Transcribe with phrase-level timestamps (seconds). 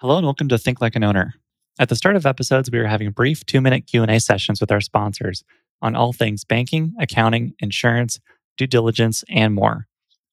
[0.00, 1.32] Hello and welcome to Think Like an Owner.
[1.78, 5.42] At the start of episodes, we are having brief 2-minute Q&A sessions with our sponsors
[5.80, 8.20] on all things banking, accounting, insurance,
[8.58, 9.86] due diligence, and more,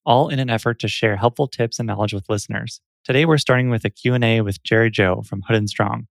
[0.05, 2.81] all in an effort to share helpful tips and knowledge with listeners.
[3.05, 6.07] Today we're starting with a Q&A with Jerry Zhou from Hood and Strong.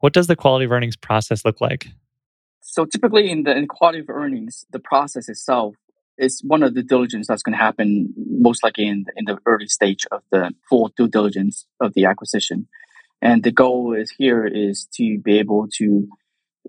[0.00, 1.86] What does the quality of earnings process look like?
[2.60, 5.76] So typically in the in quality of earnings, the process itself
[6.18, 9.68] is one of the diligence that's going to happen most likely in, in the early
[9.68, 12.66] stage of the full due diligence of the acquisition.
[13.22, 16.08] And the goal is here is to be able to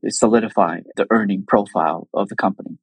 [0.08, 2.78] solidify the earning profile of the company.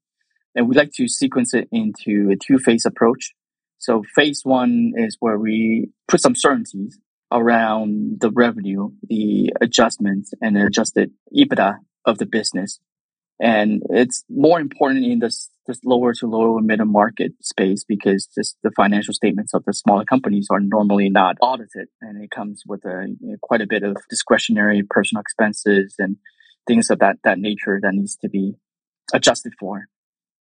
[0.55, 3.33] And we like to sequence it into a two phase approach.
[3.79, 6.99] So phase one is where we put some certainties
[7.33, 12.79] around the revenue, the adjustments and the adjusted EBITDA of the business.
[13.41, 18.57] And it's more important in this, this lower to lower middle market space because just
[18.63, 21.89] the financial statements of the smaller companies are normally not audited.
[22.01, 26.17] And it comes with a, you know, quite a bit of discretionary personal expenses and
[26.67, 28.55] things of that, that nature that needs to be
[29.13, 29.87] adjusted for.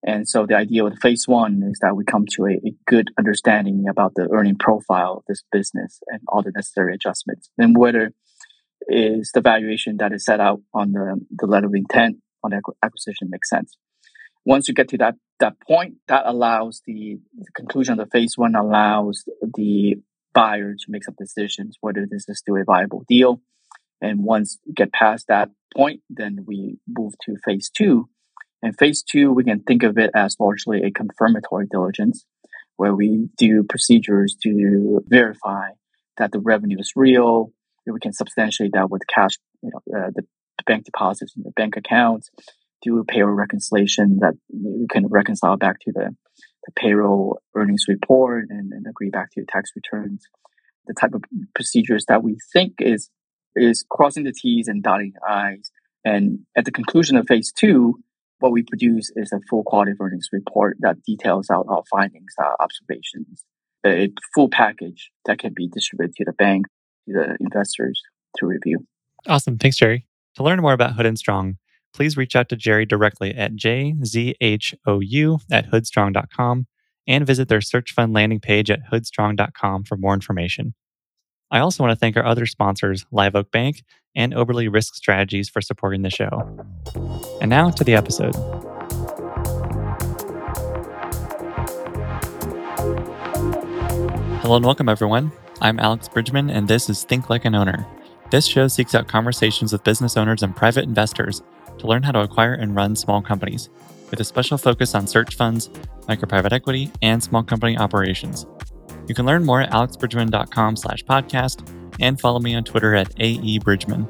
[0.05, 3.07] And so the idea with phase one is that we come to a, a, good
[3.17, 8.11] understanding about the earning profile of this business and all the necessary adjustments and whether
[8.89, 12.51] is the valuation that is set out on the, the letter of intent on
[12.83, 13.77] acquisition makes sense.
[14.45, 18.37] Once you get to that that point, that allows the, the conclusion of the phase
[18.37, 19.23] one allows
[19.55, 19.95] the
[20.33, 23.41] buyer to make some decisions whether this is still a viable deal.
[24.01, 28.09] And once we get past that point, then we move to phase two.
[28.61, 32.25] And phase two, we can think of it as largely a confirmatory diligence,
[32.77, 35.69] where we do procedures to verify
[36.17, 37.51] that the revenue is real.
[37.85, 40.23] We can substantiate that with cash, you know, uh, the
[40.65, 42.29] bank deposits in the bank accounts,
[42.83, 46.15] do a payroll reconciliation that you can reconcile back to the,
[46.65, 50.25] the payroll earnings report and, and agree back to tax returns.
[50.87, 51.23] The type of
[51.55, 53.09] procedures that we think is
[53.55, 55.71] is crossing the T's and dotting the I's.
[56.03, 57.99] And at the conclusion of phase two,
[58.39, 62.57] what we produce is a full quality earnings report that details out our findings, our
[62.59, 63.45] observations,
[63.85, 66.65] a full package that can be distributed to the bank,
[67.07, 68.01] to the investors
[68.37, 68.85] to review.
[69.27, 69.57] Awesome.
[69.57, 70.05] Thanks, Jerry.
[70.35, 71.57] To learn more about Hood and Strong,
[71.93, 76.67] please reach out to Jerry directly at jzhou at hoodstrong.com
[77.07, 80.73] and visit their search fund landing page at hoodstrong.com for more information.
[81.51, 83.83] I also want to thank our other sponsors, Live Oak Bank
[84.15, 86.41] and Oberle Risk Strategies, for supporting the show.
[87.41, 88.35] And now to the episode.
[94.41, 95.31] Hello and welcome, everyone.
[95.61, 97.87] I'm Alex Bridgman, and this is Think Like an Owner
[98.33, 101.43] this show seeks out conversations with business owners and private investors
[101.79, 103.69] to learn how to acquire and run small companies,
[104.09, 105.69] with a special focus on search funds,
[106.07, 108.45] micro private equity, and small company operations.
[109.07, 111.67] You can learn more at alexbridgman.com slash podcast
[111.99, 114.07] and follow me on Twitter at aebridgman.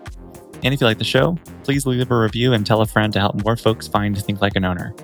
[0.64, 3.20] And if you like the show, please leave a review and tell a friend to
[3.20, 4.96] help more folks find Think Like an Owner.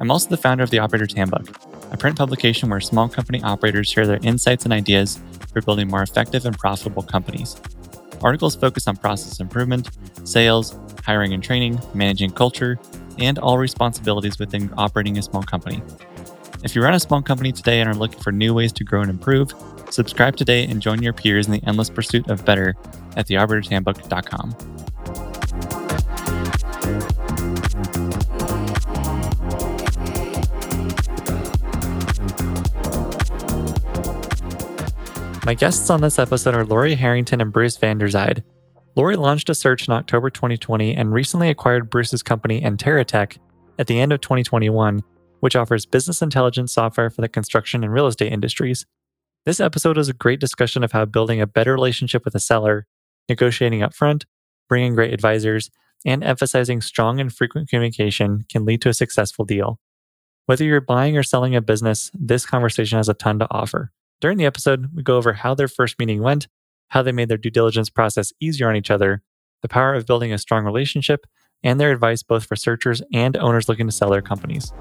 [0.00, 1.48] I'm also the founder of the Operator's Handbook,
[1.92, 5.20] a print publication where small company operators share their insights and ideas
[5.52, 7.60] for building more effective and profitable companies.
[8.22, 9.90] Articles focus on process improvement,
[10.24, 12.78] sales, hiring and training, managing culture,
[13.18, 15.82] and all responsibilities within operating a small company.
[16.64, 19.00] If you run a small company today and are looking for new ways to grow
[19.02, 19.52] and improve,
[19.90, 22.74] subscribe today and join your peers in the endless pursuit of better
[23.16, 24.77] at theoperatorshandbook.com.
[35.48, 38.42] My guests on this episode are Lori Harrington and Bruce van der Vanderzyde.
[38.96, 43.38] Lori launched a search in October 2020 and recently acquired Bruce's company Anterra Tech
[43.78, 45.02] at the end of 2021,
[45.40, 48.84] which offers business intelligence software for the construction and real estate industries.
[49.46, 52.86] This episode is a great discussion of how building a better relationship with a seller,
[53.26, 54.24] negotiating upfront,
[54.68, 55.70] bringing great advisors,
[56.04, 59.80] and emphasizing strong and frequent communication can lead to a successful deal.
[60.44, 63.92] Whether you're buying or selling a business, this conversation has a ton to offer.
[64.20, 66.48] During the episode, we go over how their first meeting went,
[66.88, 69.22] how they made their due diligence process easier on each other,
[69.62, 71.24] the power of building a strong relationship,
[71.62, 74.72] and their advice both for searchers and owners looking to sell their companies.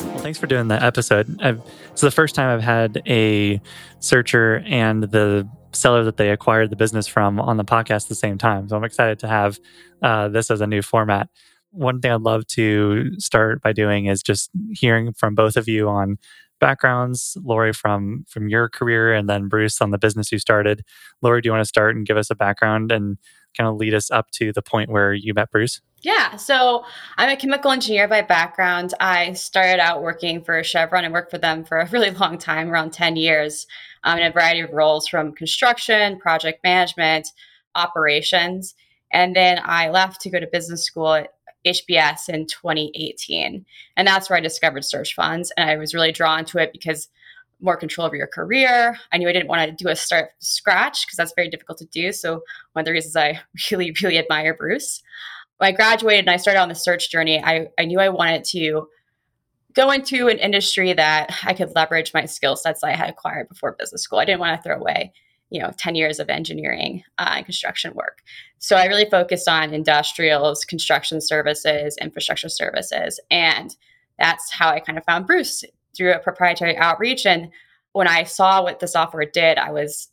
[0.00, 1.38] Well, thanks for doing the episode.
[1.42, 1.60] I've,
[1.90, 3.60] it's the first time I've had a
[4.00, 8.14] searcher and the seller that they acquired the business from on the podcast at the
[8.14, 8.70] same time.
[8.70, 9.60] So I'm excited to have
[10.02, 11.28] uh, this as a new format
[11.70, 15.88] one thing I'd love to start by doing is just hearing from both of you
[15.88, 16.18] on
[16.60, 17.36] backgrounds.
[17.42, 20.84] Lori, from from your career, and then Bruce on the business you started.
[21.22, 23.18] Lori, do you want to start and give us a background and
[23.56, 25.80] kind of lead us up to the point where you met Bruce?
[26.02, 26.84] Yeah, so
[27.16, 28.94] I'm a chemical engineer by background.
[29.00, 32.70] I started out working for Chevron and worked for them for a really long time,
[32.70, 33.66] around 10 years,
[34.04, 37.28] um, in a variety of roles from construction, project management,
[37.74, 38.74] operations.
[39.12, 41.32] And then I left to go to business school at
[41.66, 43.64] HBS in 2018.
[43.96, 45.52] And that's where I discovered search funds.
[45.56, 47.08] And I was really drawn to it because
[47.60, 48.96] more control over your career.
[49.10, 51.86] I knew I didn't want to do a start scratch because that's very difficult to
[51.86, 52.12] do.
[52.12, 53.40] So one of the reasons I
[53.70, 55.02] really, really admire Bruce
[55.58, 58.44] when I graduated and I started on the search journey, I, I knew I wanted
[58.46, 58.88] to
[59.74, 63.48] go into an industry that I could leverage my skill sets that I had acquired
[63.48, 64.18] before business school.
[64.18, 65.12] I didn't want to throw away,
[65.50, 68.22] you know, 10 years of engineering uh, and construction work.
[68.58, 73.20] So I really focused on industrials, construction services, infrastructure services.
[73.30, 73.74] And
[74.18, 75.64] that's how I kind of found Bruce
[75.96, 77.24] through a proprietary outreach.
[77.24, 77.50] And
[77.92, 80.08] when I saw what the software did, I was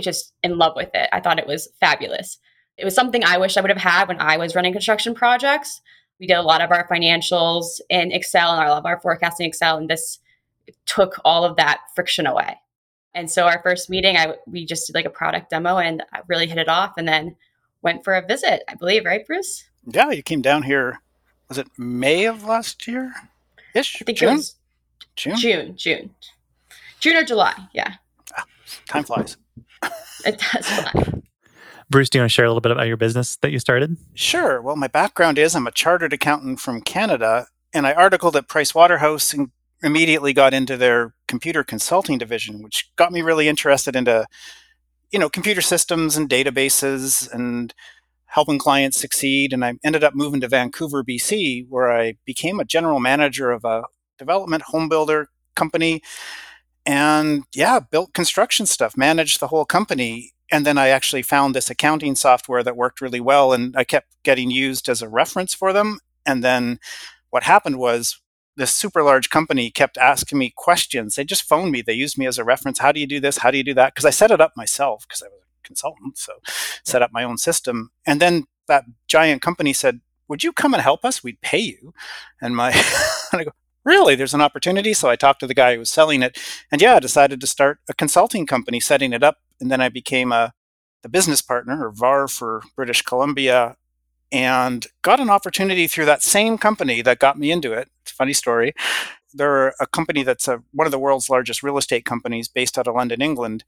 [0.00, 1.08] just in love with it.
[1.12, 2.38] I thought it was fabulous.
[2.76, 5.80] It was something I wish I would have had when I was running construction projects.
[6.18, 9.46] We did a lot of our financials in Excel and a lot of our forecasting
[9.46, 10.18] Excel, and this
[10.86, 12.56] took all of that friction away.
[13.14, 16.20] And so our first meeting, I we just did like a product demo and I
[16.26, 17.36] really hit it off, and then
[17.82, 18.62] went for a visit.
[18.68, 19.64] I believe, right, Bruce?
[19.86, 21.00] Yeah, you came down here.
[21.48, 23.12] Was it May of last year?
[23.74, 24.02] Ish.
[24.02, 24.28] I think June?
[24.30, 24.56] it was
[25.16, 25.36] June.
[25.36, 25.76] June.
[25.76, 26.10] June.
[27.00, 27.54] June or July.
[27.72, 27.94] Yeah.
[28.36, 28.44] Ah,
[28.88, 29.36] time flies.
[30.24, 31.22] it does fly.
[31.90, 33.96] Bruce, do you want to share a little bit about your business that you started?
[34.14, 34.60] Sure.
[34.60, 39.34] Well, my background is I'm a chartered accountant from Canada, and I articled at Pricewaterhouse
[39.34, 39.50] and
[39.82, 44.24] immediately got into their computer consulting division, which got me really interested into,
[45.10, 47.74] you know, computer systems and databases and
[48.26, 49.52] helping clients succeed.
[49.52, 53.64] And I ended up moving to Vancouver, BC, where I became a general manager of
[53.64, 53.82] a
[54.16, 56.02] development home builder company
[56.86, 61.70] and yeah, built construction stuff, managed the whole company and then I actually found this
[61.70, 65.72] accounting software that worked really well, and I kept getting used as a reference for
[65.72, 65.98] them.
[66.26, 66.78] And then
[67.30, 68.20] what happened was
[68.56, 71.14] this super large company kept asking me questions.
[71.14, 71.82] They just phoned me.
[71.82, 72.78] They used me as a reference.
[72.78, 73.38] How do you do this?
[73.38, 73.94] How do you do that?
[73.94, 76.34] Because I set it up myself because I was a consultant, so
[76.84, 77.90] set up my own system.
[78.06, 81.22] And then that giant company said, "Would you come and help us?
[81.22, 81.92] We'd pay you."
[82.40, 82.70] And my
[83.32, 83.52] and I go,
[83.84, 86.38] really there's an opportunity so i talked to the guy who was selling it
[86.72, 89.88] and yeah i decided to start a consulting company setting it up and then I
[89.88, 90.52] became a
[91.02, 93.76] the business partner or VAR for British Columbia
[94.32, 97.88] and got an opportunity through that same company that got me into it.
[98.02, 98.74] It's a funny story.
[99.32, 102.86] They're a company that's a, one of the world's largest real estate companies based out
[102.86, 103.64] of London, England.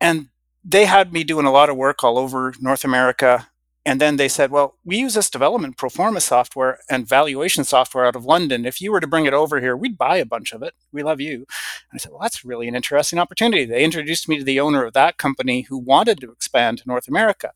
[0.00, 0.28] And
[0.64, 3.48] they had me doing a lot of work all over North America
[3.86, 8.04] and then they said, well, we use this development pro forma software and valuation software
[8.04, 8.66] out of London.
[8.66, 10.74] If you were to bring it over here, we'd buy a bunch of it.
[10.92, 11.34] We love you.
[11.34, 13.64] And I said, well, that's really an interesting opportunity.
[13.64, 17.08] They introduced me to the owner of that company who wanted to expand to North
[17.08, 17.52] America.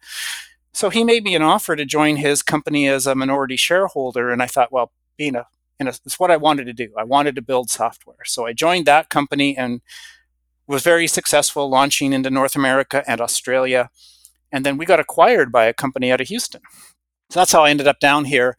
[0.75, 4.31] So he made me an offer to join his company as a minority shareholder.
[4.31, 5.47] And I thought, well, being a,
[5.81, 6.91] a it's what I wanted to do.
[6.99, 8.25] I wanted to build software.
[8.25, 9.81] So I joined that company and
[10.67, 13.91] was very successful launching into North America and Australia
[14.55, 16.61] and then we got acquired by a company out of Houston.
[17.31, 18.57] So that's how I ended up down here.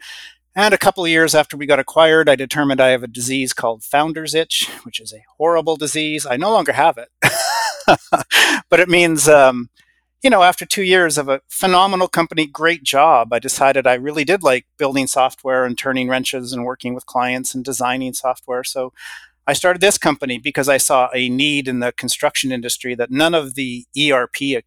[0.53, 3.53] And a couple of years after we got acquired, I determined I have a disease
[3.53, 6.25] called founder's itch, which is a horrible disease.
[6.25, 7.09] I no longer have it,
[8.69, 9.69] but it means, um,
[10.25, 14.23] you know, after two years of a phenomenal company, great job, I decided I really
[14.23, 18.63] did like building software and turning wrenches and working with clients and designing software.
[18.63, 18.91] So
[19.45, 23.35] I started this company because I saw a need in the construction industry that none
[23.35, 24.63] of the ERP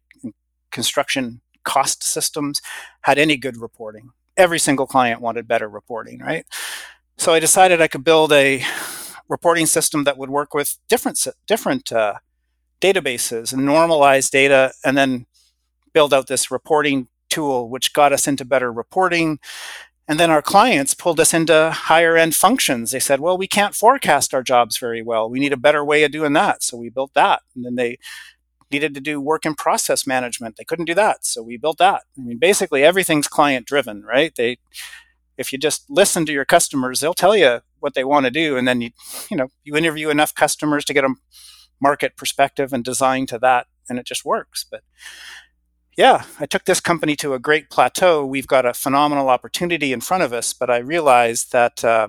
[0.71, 2.61] construction cost systems
[3.01, 4.11] had any good reporting.
[4.37, 6.45] Every single client wanted better reporting, right?
[7.17, 8.63] So I decided I could build a
[9.27, 12.19] reporting system that would work with different different uh,
[12.79, 15.25] databases and normalize data, and then
[15.93, 19.39] build out this reporting tool, which got us into better reporting.
[20.07, 22.91] And then our clients pulled us into higher end functions.
[22.91, 25.29] They said, well, we can't forecast our jobs very well.
[25.29, 26.63] We need a better way of doing that.
[26.63, 27.43] So we built that.
[27.55, 27.99] And then they
[28.71, 30.55] needed to do work in process management.
[30.57, 32.03] They couldn't do that, so we built that.
[32.17, 34.33] I mean, basically everything's client driven, right?
[34.35, 34.57] They
[35.37, 38.57] if you just listen to your customers, they'll tell you what they want to do,
[38.57, 38.91] and then you
[39.29, 41.15] you know you interview enough customers to get a
[41.81, 44.65] market perspective and design to that, and it just works.
[44.69, 44.83] But
[45.99, 48.25] yeah, I took this company to a great plateau.
[48.25, 51.83] We've got a phenomenal opportunity in front of us, but I realized that.
[51.83, 52.07] Uh,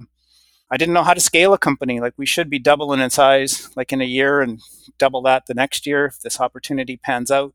[0.73, 1.99] I didn't know how to scale a company.
[1.99, 4.61] Like we should be doubling in size like in a year and
[4.99, 7.53] double that the next year if this opportunity pans out.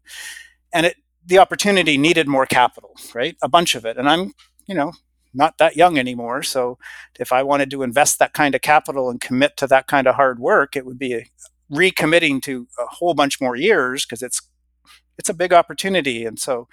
[0.74, 3.38] And it the opportunity needed more capital, right?
[3.42, 3.96] A bunch of it.
[3.96, 4.34] And I'm,
[4.68, 4.92] you know,
[5.34, 6.44] not that young anymore.
[6.44, 6.78] So
[7.18, 10.16] if I wanted to invest that kind of capital and commit to that kind of
[10.16, 11.26] hard work, it would be a,
[11.72, 14.42] recommitting to a whole bunch more years because it's
[15.18, 16.26] it's a big opportunity.
[16.26, 16.68] And so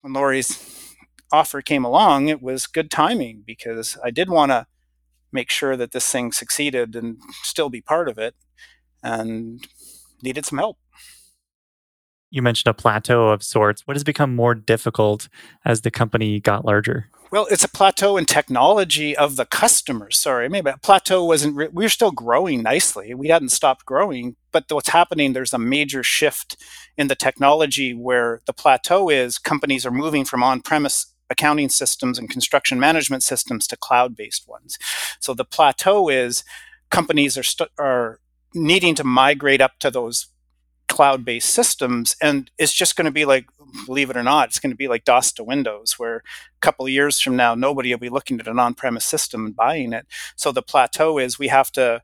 [0.00, 0.94] when Lori's
[1.32, 4.66] offer came along, it was good timing because I did want to
[5.32, 8.34] make sure that this thing succeeded and still be part of it
[9.02, 9.64] and
[10.22, 10.78] needed some help.
[12.30, 13.86] You mentioned a plateau of sorts.
[13.86, 15.28] What has become more difficult
[15.64, 17.06] as the company got larger?
[17.32, 20.16] Well, it's a plateau in technology of the customers.
[20.16, 21.56] Sorry, maybe a plateau wasn't.
[21.56, 23.14] Re- we were still growing nicely.
[23.14, 25.32] We hadn't stopped growing, but what's happening?
[25.32, 26.56] There's a major shift
[26.96, 29.38] in the technology where the plateau is.
[29.38, 34.78] Companies are moving from on-premise accounting systems and construction management systems to cloud-based ones.
[35.20, 36.44] So the plateau is
[36.90, 38.20] companies are st- are
[38.54, 40.26] needing to migrate up to those
[40.88, 43.46] cloud-based systems and it's just going to be like
[43.86, 46.84] believe it or not it's going to be like dos to windows where a couple
[46.84, 50.04] of years from now nobody will be looking at an on-premise system and buying it
[50.34, 52.02] so the plateau is we have to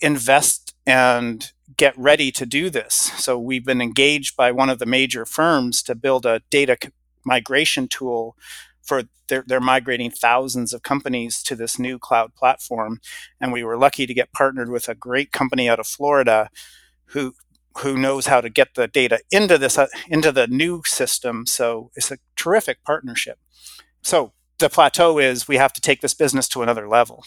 [0.00, 4.86] invest and get ready to do this so we've been engaged by one of the
[4.86, 6.76] major firms to build a data
[7.24, 8.36] migration tool
[8.82, 13.00] for they're, they're migrating thousands of companies to this new cloud platform
[13.40, 16.50] and we were lucky to get partnered with a great company out of florida
[17.06, 17.34] who
[17.78, 21.46] who knows how to get the data into this uh, into the new system.
[21.46, 23.38] So it's a terrific partnership.
[24.02, 27.24] So the plateau is we have to take this business to another level.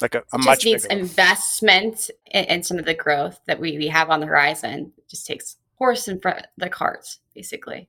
[0.00, 3.78] Like a, a much needs bigger investment in, in, some of the growth that we,
[3.78, 4.92] we have on the horizon.
[4.98, 7.88] It just takes horse in front of the carts, basically.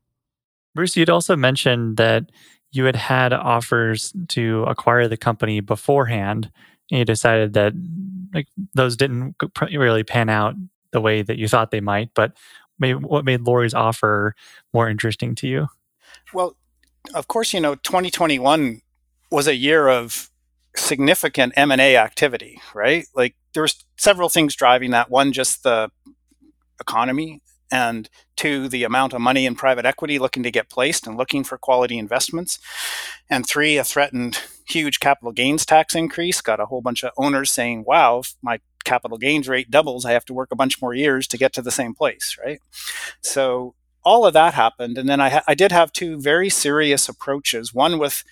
[0.73, 2.31] Bruce, you'd also mentioned that
[2.71, 6.51] you had had offers to acquire the company beforehand,
[6.91, 7.73] and you decided that
[8.33, 9.35] like those didn't
[9.71, 10.55] really pan out
[10.91, 12.33] the way that you thought they might, but
[12.79, 14.35] maybe what made Lori's offer
[14.73, 15.67] more interesting to you?
[16.33, 16.55] Well,
[17.13, 18.81] of course, you know, 2021
[19.31, 20.29] was a year of
[20.77, 23.05] significant M&A activity, right?
[23.15, 25.10] Like there was several things driving that.
[25.10, 25.89] One, just the
[26.79, 27.41] economy
[27.72, 31.43] and two, the amount of money in private equity looking to get placed and looking
[31.43, 32.60] for quality investments.
[33.29, 36.39] And three, a threatened huge capital gains tax increase.
[36.41, 40.25] Got a whole bunch of owners saying, wow, my capital gains rate doubles, I have
[40.25, 42.60] to work a bunch more years to get to the same place, right?
[43.22, 44.98] So all of that happened.
[44.98, 48.24] And then I, ha- I did have two very serious approaches one with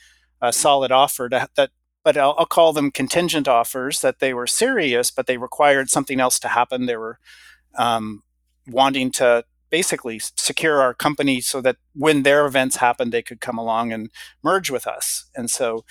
[0.42, 1.72] a solid offer to, that
[2.06, 6.20] but I'll, I'll, call them contingent offers that they were serious, but they required something
[6.20, 6.86] else to happen.
[6.86, 7.18] They were
[7.78, 8.22] um,
[8.68, 13.58] wanting to basically secure our company so that when their events happened, they could come
[13.58, 14.12] along and
[14.44, 15.26] merge with us.
[15.36, 15.84] And so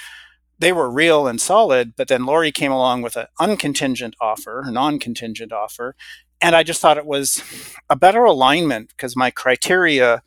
[0.61, 5.52] they were real and solid, but then Lori came along with an uncontingent offer, non-contingent
[5.52, 5.97] offer,
[6.40, 7.42] and I just thought it was
[7.90, 10.23] a better alignment because my criteria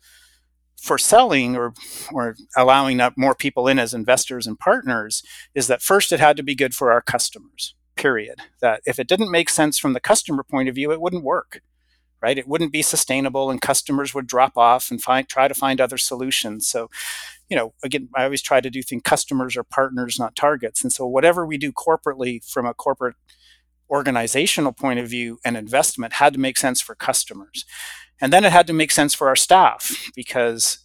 [0.80, 1.74] for selling or
[2.12, 5.22] or allowing up more people in as investors and partners
[5.54, 7.74] is that first it had to be good for our customers.
[7.96, 8.40] Period.
[8.60, 11.62] That if it didn't make sense from the customer point of view, it wouldn't work
[12.20, 12.38] right?
[12.38, 15.98] It wouldn't be sustainable and customers would drop off and find try to find other
[15.98, 16.66] solutions.
[16.66, 16.90] So,
[17.48, 20.82] you know, again, I always try to do think customers are partners, not targets.
[20.82, 23.16] And so whatever we do corporately from a corporate
[23.90, 27.64] organizational point of view and investment had to make sense for customers.
[28.20, 30.78] And then it had to make sense for our staff because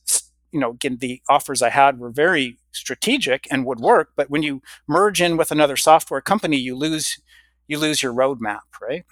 [0.52, 4.44] you know, again, the offers I had were very strategic and would work, but when
[4.44, 7.20] you merge in with another software company, you lose
[7.68, 9.06] you lose your roadmap, right?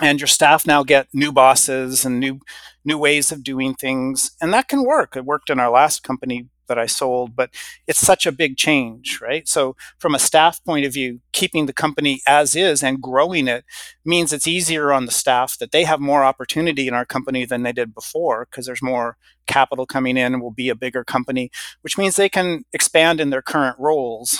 [0.00, 2.40] and your staff now get new bosses and new
[2.84, 6.46] new ways of doing things and that can work it worked in our last company
[6.70, 7.50] that i sold but
[7.86, 9.48] it's such a big change right?
[9.48, 13.64] So from a staff point of view keeping the company as is and growing it
[14.04, 17.62] means it's easier on the staff that they have more opportunity in our company than
[17.62, 21.50] they did before because there's more capital coming in and we'll be a bigger company
[21.82, 24.30] which means they can expand in their current roles.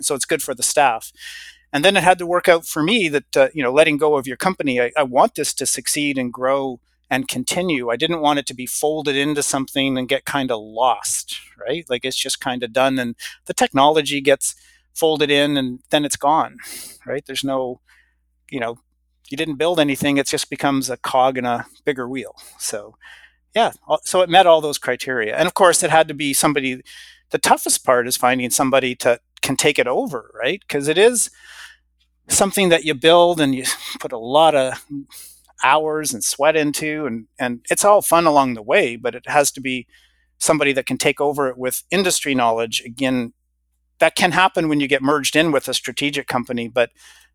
[0.00, 1.12] So it's good for the staff.
[1.72, 4.16] And then it had to work out for me that uh, you know letting go
[4.16, 7.90] of your company I, I, want this to succeed and grow and continue.
[7.90, 11.84] I didn't want it to be folded into something and get kind of lost right?
[11.88, 13.14] Like it's just kind of done and
[13.46, 14.54] the technology gets
[14.94, 16.58] folded in and then it's gone
[17.06, 17.24] right?
[17.26, 17.80] There's no
[18.50, 18.78] you know
[19.28, 22.34] you didn't build anything it just becomes a cog in a bigger wheel.
[22.58, 22.94] So
[23.54, 23.72] yeah
[24.04, 25.36] so it met all those criteria.
[25.36, 26.82] And of course it had to be somebody
[27.30, 30.60] the toughest part is finding somebody to can take it over right?
[30.60, 31.30] Because it is
[32.28, 33.64] something that you build and you
[34.00, 34.84] put a lot of
[35.62, 39.50] hours and sweat into and and it's all fun along the way but it has
[39.50, 39.86] to be
[40.38, 43.32] somebody that can take over it with industry knowledge again
[43.98, 46.90] that can happen when you get merged in with a strategic company but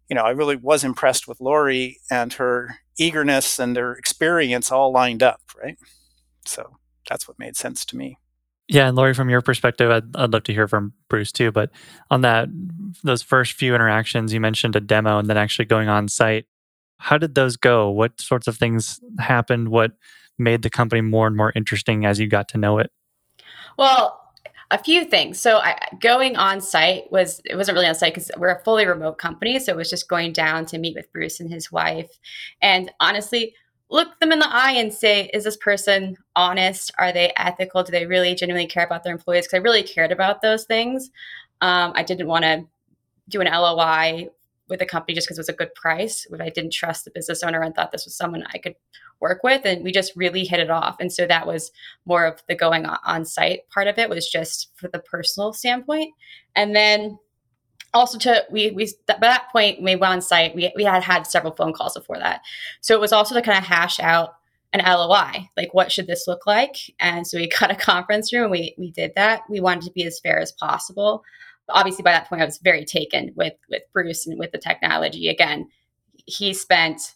[0.10, 4.92] you know i really was impressed with lori and her eagerness and their experience all
[4.92, 5.78] lined up right
[6.46, 6.78] so
[7.10, 8.18] that's what made sense to me
[8.68, 11.52] yeah, and Lori, from your perspective, I'd, I'd love to hear from Bruce too.
[11.52, 11.70] But
[12.10, 12.48] on that,
[13.04, 16.46] those first few interactions, you mentioned a demo and then actually going on site.
[16.98, 17.90] How did those go?
[17.90, 19.70] What sorts of things happened?
[19.70, 19.92] What
[20.38, 22.92] made the company more and more interesting as you got to know it?
[23.78, 24.22] Well,
[24.72, 25.40] A few things.
[25.40, 28.88] So I, going on site was it wasn't really on site because we're a fully
[28.88, 32.10] remote company, so it was just going down to meet with Bruce and his wife,
[32.62, 33.54] and honestly,
[33.90, 36.92] look them in the eye and say, is this person honest?
[36.98, 37.84] Are they ethical?
[37.84, 39.46] Do they really genuinely care about their employees?
[39.46, 41.12] Because I really cared about those things.
[41.62, 42.66] Um, I didn't want to
[43.30, 44.30] do an LOI
[44.68, 46.26] with the company just because it was a good price.
[46.30, 48.76] If I didn't trust the business owner and thought this was someone I could
[49.20, 50.98] work with, and we just really hit it off.
[51.00, 51.72] And so that was
[52.06, 56.14] more of the going on site part of it was just for the personal standpoint,
[56.56, 57.20] and then
[57.94, 60.56] also to we we by that point we went on site.
[60.56, 62.42] We we had had several phone calls before that,
[62.82, 64.36] so it was also to kind of hash out
[64.74, 66.76] an LOI, like what should this look like?
[67.00, 68.44] And so we got a conference room.
[68.44, 69.44] And we we did that.
[69.50, 71.24] We wanted to be as fair as possible
[71.70, 75.30] obviously by that point I was very taken with with Bruce and with the technology.
[75.30, 75.68] Again,
[76.26, 77.16] he spent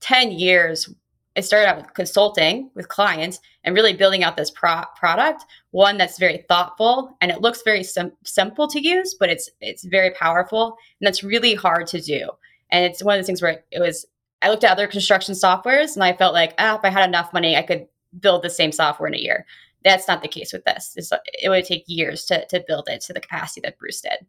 [0.00, 0.88] 10 years
[1.34, 5.96] it started out with consulting with clients and really building out this pro- product one
[5.96, 10.10] that's very thoughtful and it looks very sim- simple to use but it's it's very
[10.12, 12.30] powerful and that's really hard to do
[12.70, 14.06] and it's one of those things where it was
[14.42, 17.32] i looked at other construction softwares and i felt like ah, if i had enough
[17.32, 17.86] money i could
[18.20, 19.44] build the same software in a year
[19.84, 20.94] that's not the case with this.
[20.96, 21.12] It's,
[21.42, 24.26] it would take years to, to build it to the capacity that Bruce did,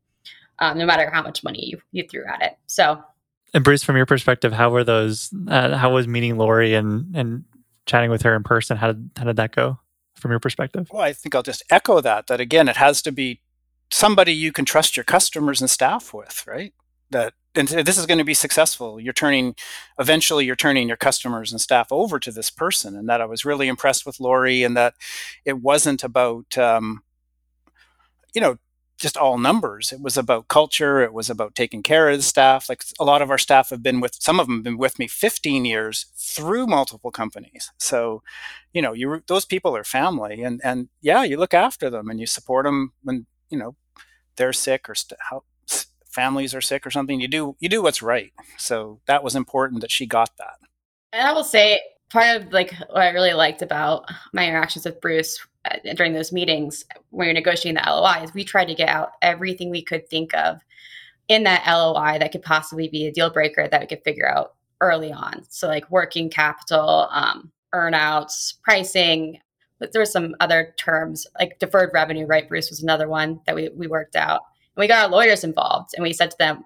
[0.60, 2.58] um, no matter how much money you, you threw at it.
[2.68, 3.04] So,
[3.54, 5.34] and Bruce, from your perspective, how were those?
[5.48, 7.46] Uh, how was meeting Lori and and
[7.86, 8.76] chatting with her in person?
[8.76, 9.80] How did how did that go
[10.16, 10.90] from your perspective?
[10.92, 12.28] Well, I think I'll just echo that.
[12.28, 13.42] That again, it has to be
[13.92, 16.74] somebody you can trust your customers and staff with, right?
[17.12, 19.00] That and this is going to be successful.
[19.00, 19.56] You're turning,
[19.98, 23.46] eventually, you're turning your customers and staff over to this person, and that I was
[23.46, 24.96] really impressed with Lori, and that
[25.46, 27.04] it wasn't about, um,
[28.34, 28.58] you know,
[28.98, 29.92] just all numbers.
[29.92, 31.02] It was about culture.
[31.02, 32.70] It was about taking care of the staff.
[32.70, 35.00] Like a lot of our staff have been with, some of them have been with
[35.00, 37.72] me 15 years through multiple companies.
[37.78, 38.24] So,
[38.74, 42.20] you know, you those people are family, and and yeah, you look after them and
[42.20, 43.76] you support them when you know
[44.38, 45.20] they're sick or st-
[46.16, 48.32] families are sick or something, you do you do what's right.
[48.58, 50.58] So that was important that she got that.
[51.14, 51.80] And I will say
[52.10, 56.32] part of like what I really liked about my interactions with Bruce uh, during those
[56.32, 60.08] meetings when you're negotiating the LOI is we tried to get out everything we could
[60.10, 60.62] think of
[61.28, 64.54] in that LOI that could possibly be a deal breaker that we could figure out
[64.82, 65.44] early on.
[65.50, 69.40] So like working capital, um, earnouts, pricing.
[69.80, 72.48] But there were some other terms like deferred revenue, right?
[72.48, 74.44] Bruce was another one that we, we worked out
[74.78, 76.64] we got our lawyers involved and we said to them,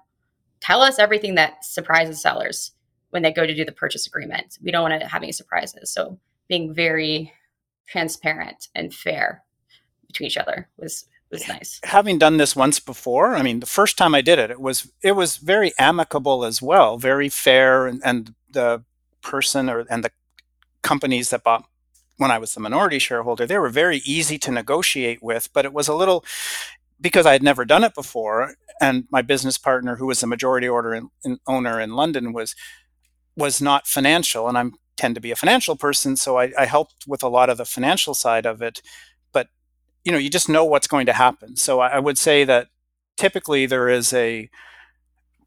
[0.60, 2.72] tell us everything that surprises sellers
[3.12, 4.58] when they go to do the purchase agreement.
[4.62, 5.92] We don't want to have any surprises.
[5.92, 7.34] So being very
[7.88, 9.44] transparent and fair
[10.08, 11.80] between each other was was nice.
[11.84, 14.92] Having done this once before, I mean, the first time I did it, it was
[15.04, 18.84] it was very amicable as well, very fair, and, and the
[19.22, 20.12] person or and the
[20.82, 21.66] companies that bought
[22.18, 25.72] when I was the minority shareholder, they were very easy to negotiate with, but it
[25.72, 26.26] was a little
[27.02, 30.68] because I had never done it before, and my business partner, who was the majority
[30.68, 32.56] order in, in owner in London, was
[33.36, 34.66] was not financial, and I
[34.98, 37.66] tend to be a financial person, so I, I helped with a lot of the
[37.66, 38.82] financial side of it.
[39.32, 39.48] But
[40.04, 41.56] you know, you just know what's going to happen.
[41.56, 42.68] So I, I would say that
[43.18, 44.50] typically there is a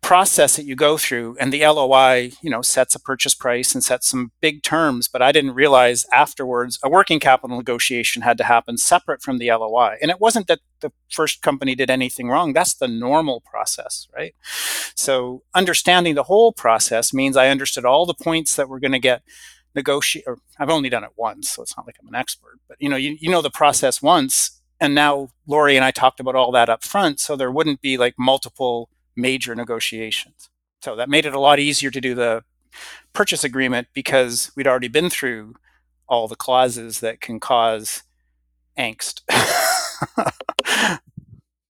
[0.03, 3.85] process that you go through and the LOI, you know, sets a purchase price and
[3.85, 8.45] sets some big terms, but I didn't realize afterwards a working capital negotiation had to
[8.45, 9.97] happen separate from the LOI.
[10.03, 12.53] And it wasn't that the first company did anything wrong.
[12.53, 14.35] That's the normal process, right?
[14.97, 18.99] So understanding the whole process means I understood all the points that we're going to
[18.99, 19.23] get
[19.75, 20.27] negotiate
[20.59, 22.97] I've only done it once, so it's not like I'm an expert, but you know,
[22.97, 26.69] you, you know the process once and now Lori and I talked about all that
[26.69, 30.49] up front so there wouldn't be like multiple major negotiations.
[30.83, 32.43] So that made it a lot easier to do the
[33.13, 35.55] purchase agreement because we'd already been through
[36.09, 38.03] all the clauses that can cause
[38.79, 39.21] angst.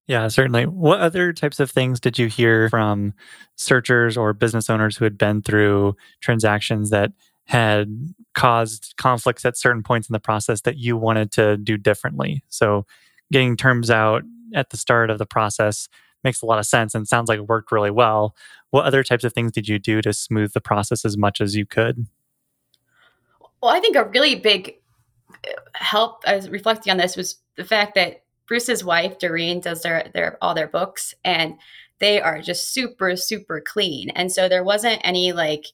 [0.06, 0.66] yeah, certainly.
[0.66, 3.14] What other types of things did you hear from
[3.56, 7.12] searchers or business owners who had been through transactions that
[7.44, 12.42] had caused conflicts at certain points in the process that you wanted to do differently?
[12.48, 12.86] So,
[13.30, 14.22] getting terms out
[14.54, 15.88] at the start of the process
[16.24, 18.34] makes a lot of sense and sounds like it worked really well.
[18.70, 21.56] What other types of things did you do to smooth the process as much as
[21.56, 22.06] you could?
[23.62, 24.76] Well, I think a really big
[25.30, 29.82] uh, help I was reflecting on this was the fact that Bruce's wife, Doreen, does
[29.82, 31.54] their, their all their books and
[32.00, 34.10] they are just super, super clean.
[34.10, 35.66] And so there wasn't any like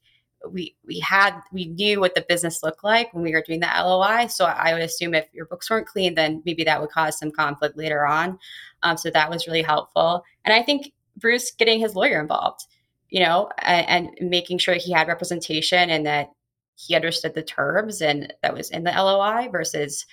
[0.51, 3.67] we we had we knew what the business looked like when we were doing the
[3.67, 4.27] LOI.
[4.27, 7.31] So I would assume if your books weren't clean, then maybe that would cause some
[7.31, 8.39] conflict later on.
[8.83, 10.23] Um, so that was really helpful.
[10.45, 12.67] And I think Bruce getting his lawyer involved,
[13.11, 16.31] you know, and, and making sure he had representation and that
[16.77, 20.07] he understood the terms and that was in the LOI versus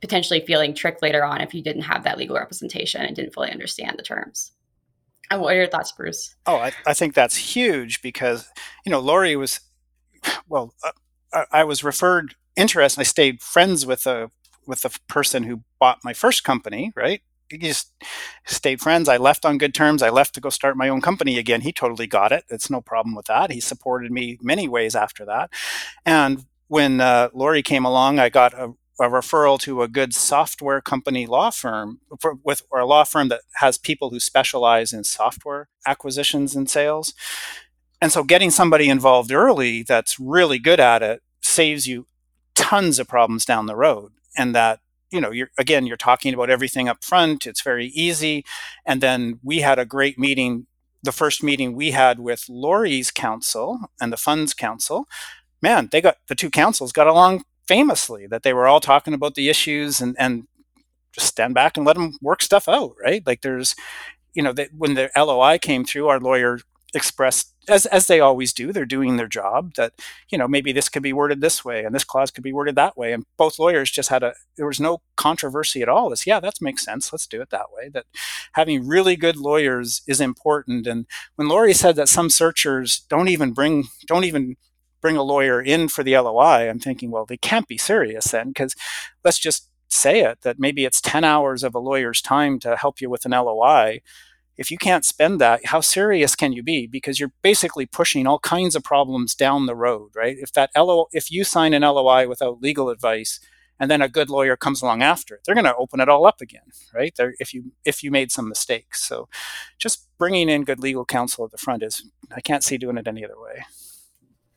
[0.00, 3.50] potentially feeling tricked later on if you didn't have that legal representation and didn't fully
[3.50, 4.52] understand the terms.
[5.32, 6.34] And what are your thoughts, Bruce?
[6.44, 8.50] Oh, I, I think that's huge because,
[8.84, 9.60] you know, Lori was,
[10.46, 12.98] well, uh, I was referred interest.
[12.98, 14.30] I stayed friends with a
[14.66, 17.22] with the person who bought my first company, right?
[17.48, 17.92] He just
[18.44, 19.08] stayed friends.
[19.08, 20.02] I left on good terms.
[20.02, 21.62] I left to go start my own company again.
[21.62, 22.44] He totally got it.
[22.50, 23.50] It's no problem with that.
[23.50, 25.50] He supported me many ways after that.
[26.04, 30.80] And when uh, Lori came along, I got a a referral to a good software
[30.80, 35.04] company law firm for, with or a law firm that has people who specialize in
[35.04, 37.14] software acquisitions and sales.
[38.00, 42.06] And so getting somebody involved early that's really good at it saves you
[42.54, 44.12] tons of problems down the road.
[44.36, 47.46] And that, you know, you're again, you're talking about everything up front.
[47.46, 48.44] It's very easy.
[48.84, 50.66] And then we had a great meeting.
[51.04, 55.08] The first meeting we had with Lori's counsel and the funds counsel,
[55.60, 59.34] man, they got the two councils got along famously that they were all talking about
[59.34, 60.46] the issues and and
[61.12, 63.22] just stand back and let them work stuff out, right?
[63.26, 63.74] Like there's,
[64.34, 66.60] you know, when the LOI came through, our lawyer
[66.94, 69.74] expressed as as they always do, they're doing their job.
[69.76, 69.92] That
[70.30, 72.74] you know maybe this could be worded this way and this clause could be worded
[72.76, 76.10] that way, and both lawyers just had a there was no controversy at all.
[76.10, 77.12] This yeah, that makes sense.
[77.12, 77.88] Let's do it that way.
[77.88, 78.06] That
[78.54, 80.86] having really good lawyers is important.
[80.86, 84.56] And when Lori said that some searchers don't even bring don't even
[85.02, 88.48] bring a lawyer in for the LOI, I'm thinking, well, they can't be serious then,
[88.48, 88.74] because
[89.22, 93.02] let's just say it that maybe it's 10 hours of a lawyer's time to help
[93.02, 94.00] you with an LOI.
[94.56, 96.86] If you can't spend that, how serious can you be?
[96.86, 100.36] Because you're basically pushing all kinds of problems down the road, right?
[100.38, 103.40] If that LO, if you sign an LOI without legal advice,
[103.80, 106.24] and then a good lawyer comes along after it, they're going to open it all
[106.24, 106.62] up again,
[106.94, 107.12] right?
[107.16, 109.28] They're, if you if you made some mistakes, so
[109.76, 113.08] just bringing in good legal counsel at the front is I can't see doing it
[113.08, 113.64] any other way.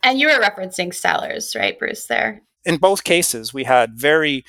[0.06, 2.44] And you were referencing sellers, right, Bruce, there?
[2.64, 4.46] In both cases, we had very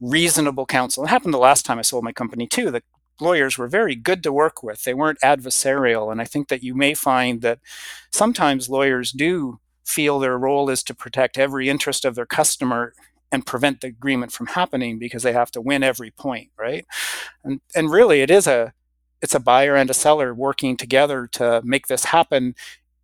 [0.00, 1.02] reasonable counsel.
[1.02, 2.70] It happened the last time I sold my company, too.
[2.70, 2.82] The
[3.20, 6.12] lawyers were very good to work with, they weren't adversarial.
[6.12, 7.58] And I think that you may find that
[8.12, 12.94] sometimes lawyers do feel their role is to protect every interest of their customer
[13.32, 16.86] and prevent the agreement from happening because they have to win every point, right?
[17.42, 18.72] And and really it is a
[19.22, 22.54] it's a buyer and a seller working together to make this happen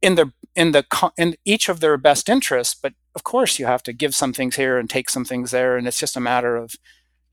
[0.03, 0.85] in the in the
[1.17, 4.57] in each of their best interests but of course you have to give some things
[4.57, 5.77] here and take some things there.
[5.77, 6.75] And it's just a matter of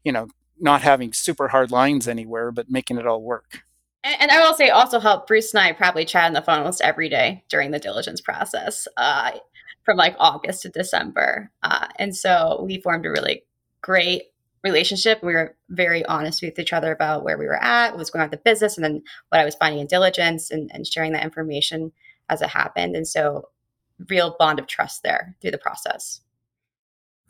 [0.04, 0.28] you know
[0.60, 3.64] not having super hard lines anywhere but making it all work.
[4.04, 6.60] And, and i will say also help bruce and i probably chat on the phone
[6.60, 9.32] almost every day during the diligence process uh,
[9.84, 11.52] from like august to december.
[11.62, 13.44] Uh, and so we formed a really
[13.82, 14.24] great
[14.64, 15.22] relationship.
[15.22, 18.24] We were very honest with each other about where we were at, what was going
[18.24, 21.12] on with the business, and then what I was finding in diligence and, and sharing
[21.12, 21.92] that information
[22.30, 22.96] as it happened.
[22.96, 23.50] And so,
[24.10, 26.22] real bond of trust there through the process.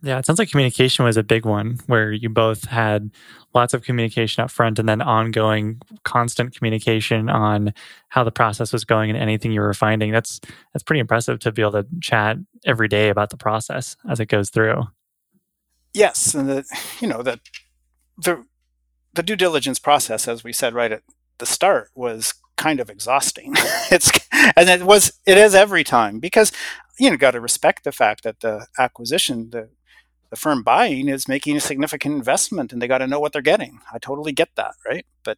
[0.03, 3.09] Yeah, it sounds like communication was a big one where you both had
[3.53, 7.73] lots of communication up front and then ongoing constant communication on
[8.09, 10.11] how the process was going and anything you were finding.
[10.11, 10.41] That's
[10.73, 14.25] that's pretty impressive to be able to chat every day about the process as it
[14.25, 14.83] goes through.
[15.93, 16.65] Yes, and the
[16.99, 17.39] you know the
[18.17, 18.45] the
[19.13, 21.03] the due diligence process as we said right at
[21.37, 23.53] the start was kind of exhausting.
[23.91, 24.09] it's
[24.55, 26.51] and it was it is every time because
[26.99, 29.69] you know got to respect the fact that the acquisition the
[30.29, 33.51] the firm buying is making a significant investment and they got to know what they're
[33.53, 33.79] getting.
[33.93, 35.05] I totally get that, right?
[35.23, 35.37] But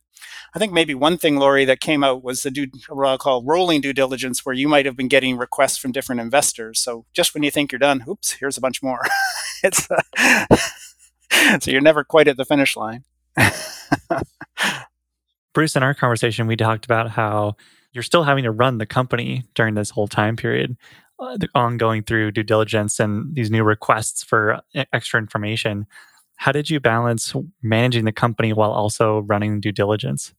[0.55, 3.43] I think maybe one thing, Lori, that came out was the due, what I call
[3.43, 6.79] rolling due diligence, where you might have been getting requests from different investors.
[6.79, 9.01] So just when you think you're done, oops, here's a bunch more.
[9.63, 10.45] it's uh,
[11.59, 13.03] so you're never quite at the finish line.
[15.55, 17.55] Bruce, in our conversation, we talked about how
[17.93, 20.75] you're still having to run the company during this whole time period,
[21.17, 25.87] uh, ongoing through due diligence and these new requests for uh, extra information.
[26.35, 30.33] How did you balance managing the company while also running due diligence?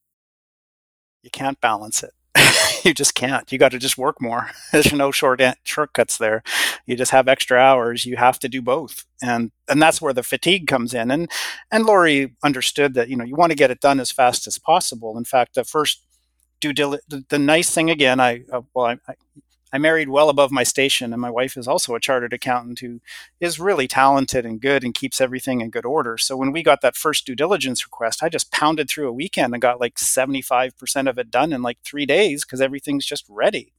[1.22, 2.12] You can't balance it.
[2.87, 3.51] you just can't.
[3.51, 4.51] You got to just work more.
[4.72, 6.42] There's no short shortcuts there.
[6.87, 8.07] You just have extra hours.
[8.07, 11.11] You have to do both, and and that's where the fatigue comes in.
[11.11, 11.31] And
[11.70, 14.59] and Lori understood that you know you want to get it done as fast as
[14.59, 15.18] possible.
[15.18, 16.05] In fact, the first
[16.61, 19.14] due diligence, the, the, nice thing again, I uh, well, I, I
[19.76, 23.02] I married well above my station, and my wife is also a chartered accountant who
[23.40, 26.16] is really talented and good and keeps everything in good order.
[26.16, 29.52] So when we got that first due diligence request, I just pounded through a weekend
[29.52, 33.74] and got like 75% of it done in like three days because everything's just ready.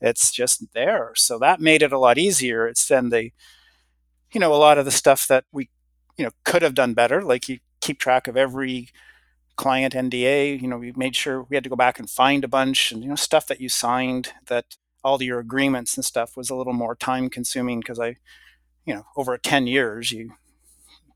[0.00, 1.12] It's just there.
[1.14, 2.66] So that made it a lot easier.
[2.66, 3.24] It's then the,
[4.32, 5.68] you know, a lot of the stuff that we,
[6.16, 8.88] you know, could have done better, like you keep track of every
[9.56, 10.58] client NDA.
[10.58, 13.02] You know, we made sure we had to go back and find a bunch and,
[13.02, 14.78] you know, stuff that you signed that
[15.08, 18.16] all your agreements and stuff was a little more time consuming because I,
[18.84, 20.32] you know, over 10 years, you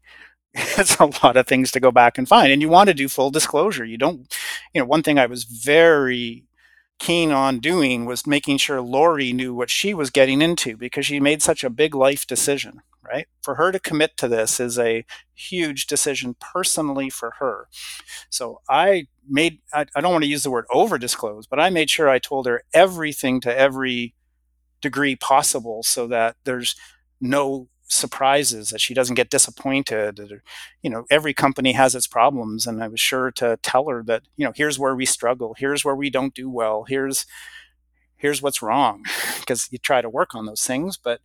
[0.55, 2.53] it's a lot of things to go back and find.
[2.53, 3.85] And you want to do full disclosure.
[3.85, 4.35] You don't,
[4.75, 6.45] you know, one thing I was very
[7.03, 11.19] keen on doing was making sure Lori knew what she was getting into because she
[11.19, 13.27] made such a big life decision, right?
[13.43, 17.67] For her to commit to this is a huge decision personally for her.
[18.31, 21.71] So I made, I, I don't want to use the word over disclose, but I
[21.71, 24.15] made sure I told her everything to every
[24.81, 26.77] degree possible so that there's
[27.21, 30.41] no surprises that she doesn't get disappointed
[30.83, 34.23] you know every company has its problems and i was sure to tell her that
[34.37, 35.55] you know here's where we struggle.
[35.59, 36.85] Here's where we don't do well.
[36.85, 37.27] Here's
[38.17, 39.05] here's what's wrong.
[39.41, 41.21] Because you try to work on those things but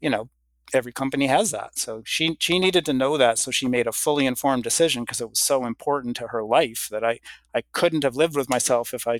[0.00, 0.28] you know
[0.74, 1.78] every company has that.
[1.78, 5.20] So she she needed to know that so she made a fully informed decision because
[5.20, 7.20] it was so important to her life that i
[7.54, 9.18] i couldn't have lived with myself if i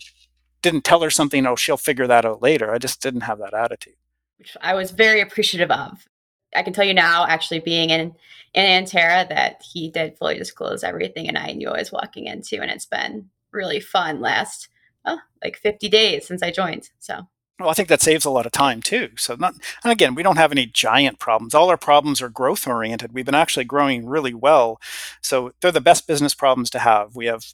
[0.62, 2.72] didn't tell her something oh she'll figure that out later.
[2.72, 3.98] I just didn't have that attitude.
[4.38, 6.06] Which i was very appreciative of
[6.56, 8.14] I can tell you now, actually being in
[8.54, 12.60] in Anterra, that he did fully disclose everything, and I knew I was walking into,
[12.60, 14.68] and it's been really fun last
[15.04, 16.90] oh, like 50 days since I joined.
[16.98, 17.20] So.
[17.58, 19.10] Well, I think that saves a lot of time too.
[19.16, 21.54] So, not, and again, we don't have any giant problems.
[21.54, 23.12] All our problems are growth oriented.
[23.12, 24.78] We've been actually growing really well,
[25.22, 27.16] so they're the best business problems to have.
[27.16, 27.44] We have,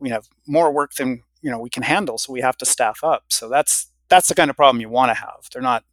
[0.00, 3.04] we have more work than you know we can handle, so we have to staff
[3.04, 3.26] up.
[3.28, 5.48] So that's that's the kind of problem you want to have.
[5.52, 5.84] They're not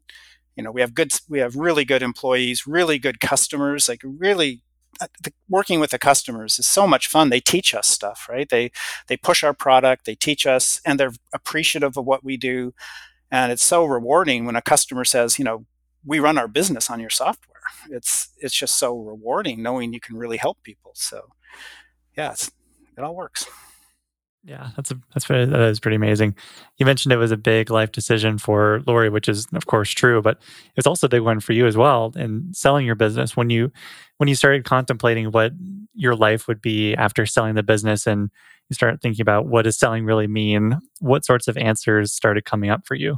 [0.56, 4.62] you know we have good we have really good employees really good customers like really
[5.02, 7.30] uh, the, working with the customers is so much fun.
[7.30, 8.48] They teach us stuff right?
[8.48, 8.72] They
[9.08, 12.74] they push our product they teach us and they're appreciative of what we do.
[13.30, 15.66] And it's so rewarding when a customer says you know
[16.06, 17.56] we run our business on your software.
[17.90, 20.92] It's it's just so rewarding knowing you can really help people.
[20.96, 21.30] So
[22.16, 22.34] yeah
[22.98, 23.46] it all works
[24.46, 26.36] yeah, that's a, that's pretty, that is pretty amazing.
[26.78, 30.22] You mentioned it was a big life decision for Lori, which is of course true,
[30.22, 30.40] but
[30.76, 32.14] it's also a big one for you as well.
[32.16, 33.72] In selling your business, when you
[34.18, 35.52] when you started contemplating what
[35.96, 38.30] your life would be after selling the business, and
[38.70, 42.70] you start thinking about what does selling really mean, what sorts of answers started coming
[42.70, 43.18] up for you?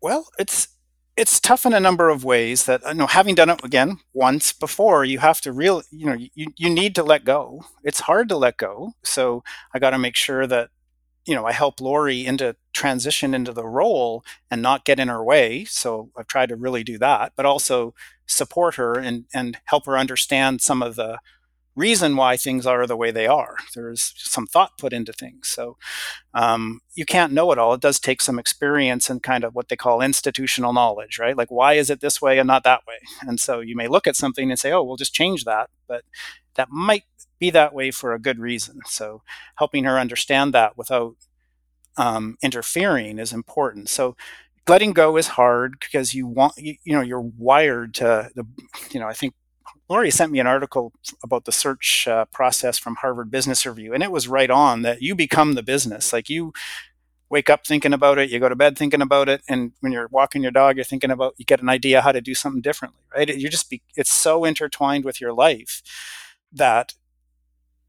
[0.00, 0.68] Well, it's
[1.16, 4.52] it's tough in a number of ways that you know having done it again once
[4.52, 7.64] before you have to real you know you, you need to let go.
[7.84, 8.92] It's hard to let go.
[9.02, 10.70] So i got to make sure that
[11.26, 15.22] you know i help lori into transition into the role and not get in her
[15.22, 15.64] way.
[15.64, 17.94] So i've tried to really do that but also
[18.26, 21.18] support her and and help her understand some of the
[21.76, 23.56] reason why things are the way they are.
[23.74, 25.48] There's some thought put into things.
[25.48, 25.76] So
[26.34, 27.74] um, you can't know it all.
[27.74, 31.36] It does take some experience and kind of what they call institutional knowledge, right?
[31.36, 32.98] Like, why is it this way and not that way?
[33.22, 35.70] And so you may look at something and say, oh, we'll just change that.
[35.88, 36.04] But
[36.54, 37.04] that might
[37.38, 38.80] be that way for a good reason.
[38.86, 39.22] So
[39.56, 41.16] helping her understand that without
[41.96, 43.88] um, interfering is important.
[43.88, 44.16] So
[44.68, 48.46] letting go is hard because you want you, you know you're wired to the
[48.90, 49.34] you know i think
[49.88, 50.92] Lori sent me an article
[51.22, 55.02] about the search uh, process from Harvard Business Review, and it was right on that
[55.02, 56.12] you become the business.
[56.12, 56.52] Like you
[57.30, 60.08] wake up thinking about it, you go to bed thinking about it, and when you're
[60.10, 63.00] walking your dog, you're thinking about you get an idea how to do something differently,
[63.14, 63.36] right?
[63.36, 65.82] You just be, it's so intertwined with your life
[66.52, 66.94] that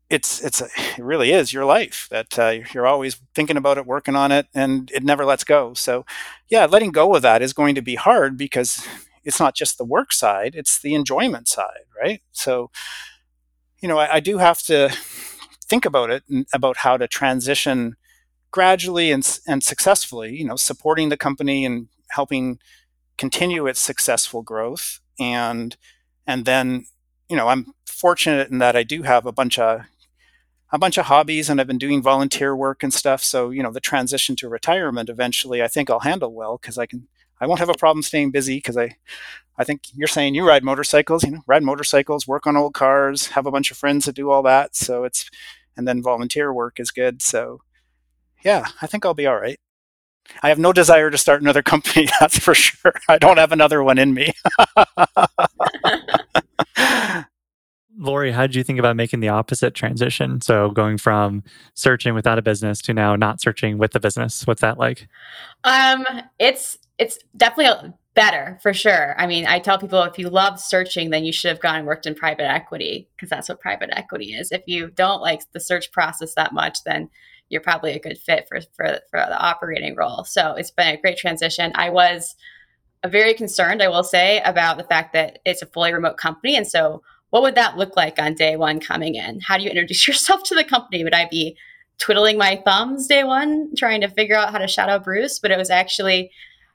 [0.10, 0.65] it's it's a,
[0.97, 4.47] it really is your life that uh, you're always thinking about it, working on it,
[4.53, 5.73] and it never lets go.
[5.73, 6.05] So,
[6.49, 8.86] yeah, letting go of that is going to be hard because
[9.26, 12.22] it's not just the work side, it's the enjoyment side, right?
[12.32, 12.70] So,
[13.82, 14.90] you know, I, I do have to
[15.66, 17.96] think about it about how to transition
[18.52, 22.60] gradually and, and successfully, you know, supporting the company and helping
[23.18, 25.00] continue its successful growth.
[25.20, 25.76] And,
[26.28, 26.86] and then,
[27.28, 29.82] you know, I'm fortunate in that I do have a bunch of
[30.72, 33.24] a bunch of hobbies and I've been doing volunteer work and stuff.
[33.24, 36.86] So, you know, the transition to retirement eventually I think I'll handle well because I
[36.86, 37.08] can
[37.39, 38.95] I won't have a problem staying busy because I,
[39.58, 43.28] I think you're saying you ride motorcycles, you know, ride motorcycles, work on old cars,
[43.28, 44.76] have a bunch of friends that do all that.
[44.76, 45.30] So it's,
[45.78, 47.21] and then volunteer work is good.
[47.21, 47.62] So
[48.43, 49.60] yeah, I think I'll be all right.
[50.41, 52.93] I have no desire to start another company, that's for sure.
[53.10, 54.34] I don't have another one in me.
[57.97, 60.41] Lori, how did you think about making the opposite transition?
[60.41, 64.45] So going from searching without a business to now not searching with the business.
[64.45, 65.08] What's that like?
[65.63, 66.05] Um,
[66.39, 69.13] it's it's definitely better for sure.
[69.19, 71.86] I mean, I tell people if you love searching, then you should have gone and
[71.86, 74.51] worked in private equity because that's what private equity is.
[74.51, 77.10] If you don't like the search process that much, then
[77.49, 80.23] you're probably a good fit for for for the operating role.
[80.23, 81.71] So it's been a great transition.
[81.75, 82.36] I was
[83.05, 86.65] very concerned, I will say, about the fact that it's a fully remote company, and
[86.65, 87.03] so
[87.36, 89.41] what would that look like on day one coming in?
[89.41, 91.04] How do you introduce yourself to the company?
[91.04, 91.58] Would I be
[91.98, 95.38] twiddling my thumbs day one, trying to figure out how to shadow Bruce?
[95.38, 96.32] But it was actually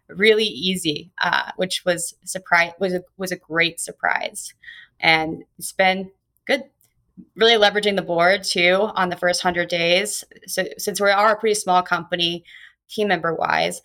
[0.06, 4.52] really easy, uh, which was surprise was a, was a great surprise,
[5.00, 6.10] and it's been
[6.46, 6.64] good.
[7.36, 10.24] Really leveraging the board too on the first hundred days.
[10.46, 12.44] So since we are a pretty small company,
[12.86, 13.80] team member wise,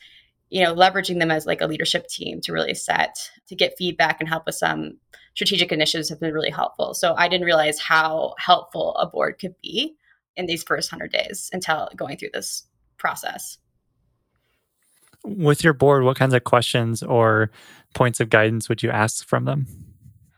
[0.49, 4.19] you know, leveraging them as like a leadership team to really set to get feedback
[4.19, 4.97] and help with some
[5.35, 6.93] strategic initiatives have been really helpful.
[6.93, 9.95] So I didn't realize how helpful a board could be
[10.37, 12.63] in these first 100 days until going through this
[12.97, 13.57] process.
[15.23, 17.51] With your board, what kinds of questions or
[17.93, 19.67] points of guidance would you ask from them?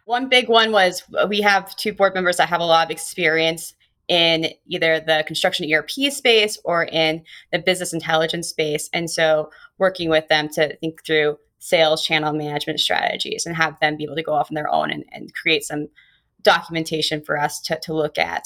[0.05, 2.91] One big one was uh, we have two board members that have a lot of
[2.91, 3.73] experience
[4.07, 8.89] in either the construction ERP space or in the business intelligence space.
[8.93, 13.97] And so working with them to think through sales channel management strategies and have them
[13.97, 15.87] be able to go off on their own and, and create some
[16.41, 18.45] documentation for us to, to look at.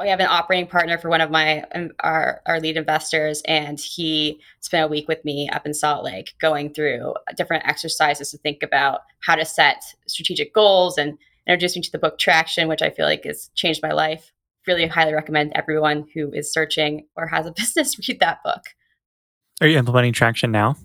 [0.00, 3.80] We have an operating partner for one of my um, our, our lead investors, and
[3.80, 8.38] he spent a week with me up in Salt Lake going through different exercises to
[8.38, 12.82] think about how to set strategic goals and introduced me to the book Traction, which
[12.82, 14.32] I feel like has changed my life.
[14.66, 18.64] Really highly recommend everyone who is searching or has a business read that book.
[19.62, 20.76] Are you implementing Traction now?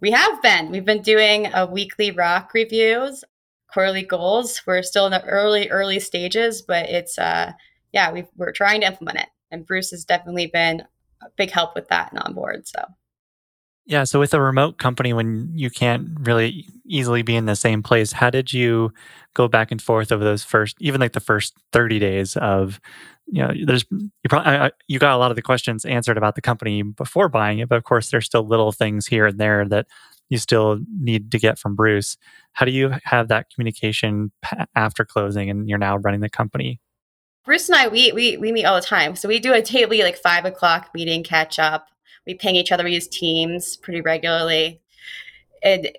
[0.00, 0.70] We have been.
[0.70, 3.24] We've been doing a weekly rock reviews,
[3.72, 4.62] quarterly goals.
[4.66, 7.52] We're still in the early, early stages, but it's uh
[7.92, 9.28] yeah, we we're trying to implement it.
[9.50, 10.82] And Bruce has definitely been
[11.22, 12.66] a big help with that and on board.
[12.66, 12.82] So
[13.86, 14.04] yeah.
[14.04, 18.12] So with a remote company, when you can't really easily be in the same place,
[18.12, 18.92] how did you
[19.34, 22.80] go back and forth over those first, even like the first 30 days of,
[23.30, 26.42] you know, there's, you probably, you got a lot of the questions answered about the
[26.42, 29.86] company before buying it, but of course there's still little things here and there that
[30.28, 32.16] you still need to get from Bruce.
[32.52, 34.32] How do you have that communication
[34.74, 36.80] after closing and you're now running the company?
[37.44, 39.16] Bruce and I, we, we, we meet all the time.
[39.16, 41.88] So we do a daily like five o'clock meeting catch up
[42.26, 42.84] we ping each other.
[42.84, 44.80] We use Teams pretty regularly.
[45.62, 45.90] And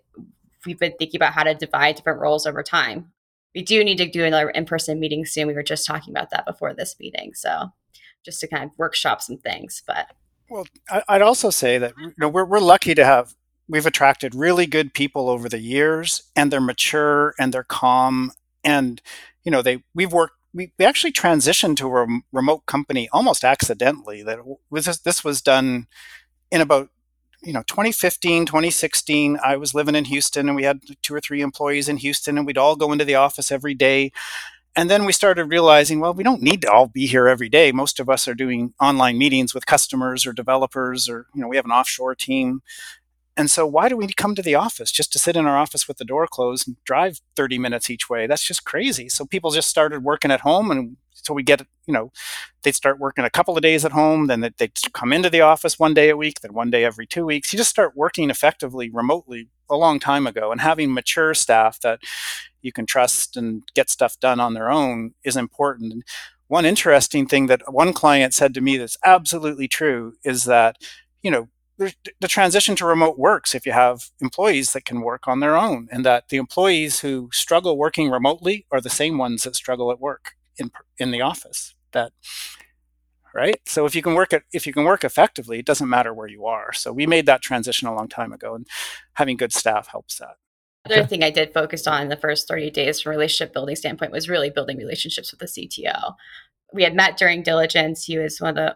[0.65, 3.11] we've been thinking about how to divide different roles over time.
[3.55, 5.47] We do need to do another in person meeting soon.
[5.47, 7.33] We were just talking about that before this meeting.
[7.33, 7.71] So
[8.23, 9.83] just to kind of workshop some things.
[9.85, 10.07] But
[10.49, 10.65] well,
[11.07, 13.35] I'd also say that you know we're, we're lucky to have
[13.67, 18.31] we've attracted really good people over the years and they're mature and they're calm
[18.63, 19.01] and
[19.43, 24.23] you know they we've worked we, we actually transitioned to a remote company almost accidentally.
[24.23, 25.87] That was this was done
[26.51, 26.89] in about
[27.43, 31.41] you know 2015 2016 i was living in houston and we had two or three
[31.41, 34.11] employees in houston and we'd all go into the office every day
[34.75, 37.71] and then we started realizing well we don't need to all be here every day
[37.71, 41.55] most of us are doing online meetings with customers or developers or you know we
[41.55, 42.61] have an offshore team
[43.37, 45.87] and so, why do we come to the office just to sit in our office
[45.87, 48.27] with the door closed and drive 30 minutes each way?
[48.27, 49.07] That's just crazy.
[49.07, 50.69] So, people just started working at home.
[50.69, 52.11] And so, we get, you know,
[52.63, 55.79] they'd start working a couple of days at home, then they'd come into the office
[55.79, 57.51] one day a week, then one day every two weeks.
[57.51, 60.51] You just start working effectively remotely a long time ago.
[60.51, 61.99] And having mature staff that
[62.61, 66.03] you can trust and get stuff done on their own is important.
[66.47, 70.77] One interesting thing that one client said to me that's absolutely true is that,
[71.21, 75.39] you know, the transition to remote works if you have employees that can work on
[75.39, 79.55] their own and that the employees who struggle working remotely are the same ones that
[79.55, 82.11] struggle at work in in the office that
[83.33, 86.13] right so if you can work it if you can work effectively it doesn't matter
[86.13, 88.67] where you are so we made that transition a long time ago and
[89.13, 90.35] having good staff helps that
[90.85, 93.75] other thing I did focus on in the first 30 days from a relationship building
[93.75, 96.15] standpoint was really building relationships with the CTO.
[96.73, 98.05] We had met during diligence.
[98.05, 98.75] He was one of the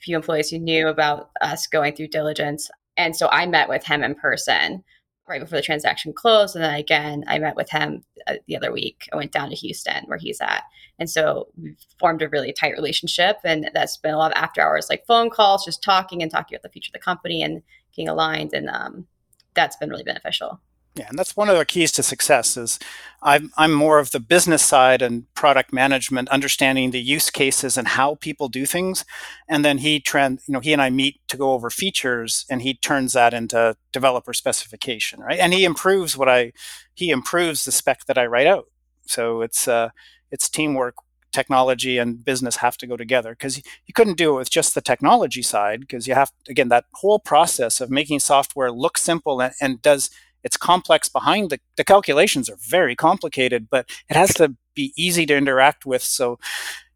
[0.00, 2.68] few employees who knew about us going through diligence.
[2.96, 4.82] And so I met with him in person
[5.28, 6.54] right before the transaction closed.
[6.54, 9.08] And then again, I met with him uh, the other week.
[9.12, 10.62] I went down to Houston where he's at.
[10.98, 13.38] And so we've formed a really tight relationship.
[13.44, 16.54] And that's been a lot of after hours, like phone calls, just talking and talking
[16.54, 17.62] about the future of the company and
[17.94, 18.54] getting aligned.
[18.54, 19.06] And um,
[19.54, 20.60] that's been really beneficial.
[20.96, 22.78] Yeah, and that's one of the keys to success is
[23.22, 27.86] I'm, I'm more of the business side and product management, understanding the use cases and
[27.86, 29.04] how people do things.
[29.46, 32.62] And then he trend, you know, he and I meet to go over features and
[32.62, 35.38] he turns that into developer specification, right?
[35.38, 36.52] And he improves what I,
[36.94, 38.66] he improves the spec that I write out.
[39.06, 39.90] So it's, uh,
[40.30, 40.94] it's teamwork
[41.32, 44.80] technology and business have to go together because you couldn't do it with just the
[44.80, 49.52] technology side because you have again that whole process of making software look simple and,
[49.60, 50.08] and does
[50.46, 55.26] it's complex behind the, the calculations are very complicated, but it has to be easy
[55.26, 56.02] to interact with.
[56.02, 56.38] So,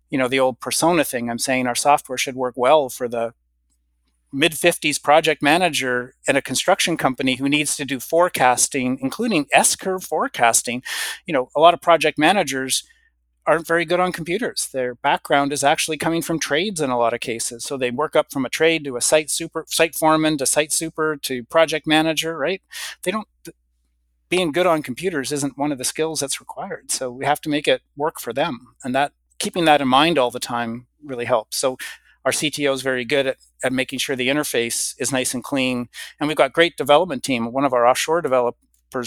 [0.09, 3.34] you know, the old persona thing, I'm saying our software should work well for the
[4.32, 9.74] mid 50s project manager at a construction company who needs to do forecasting, including S
[9.74, 10.84] curve forecasting.
[11.26, 12.84] You know, a lot of project managers
[13.46, 14.68] aren't very good on computers.
[14.72, 17.64] Their background is actually coming from trades in a lot of cases.
[17.64, 20.72] So they work up from a trade to a site super, site foreman to site
[20.72, 22.62] super to project manager, right?
[23.03, 23.26] They don't.
[24.31, 26.91] Being good on computers isn't one of the skills that's required.
[26.91, 30.18] So we have to make it work for them, and that keeping that in mind
[30.18, 31.57] all the time really helps.
[31.57, 31.76] So
[32.24, 35.89] our CTO is very good at, at making sure the interface is nice and clean,
[36.18, 37.53] and we've got great development team.
[37.53, 38.57] One of our offshore developers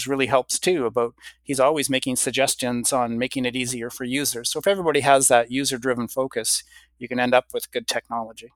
[0.06, 4.58] really helps too about he's always making suggestions on making it easier for users so
[4.58, 6.64] if everybody has that user driven focus
[6.98, 8.52] you can end up with good technology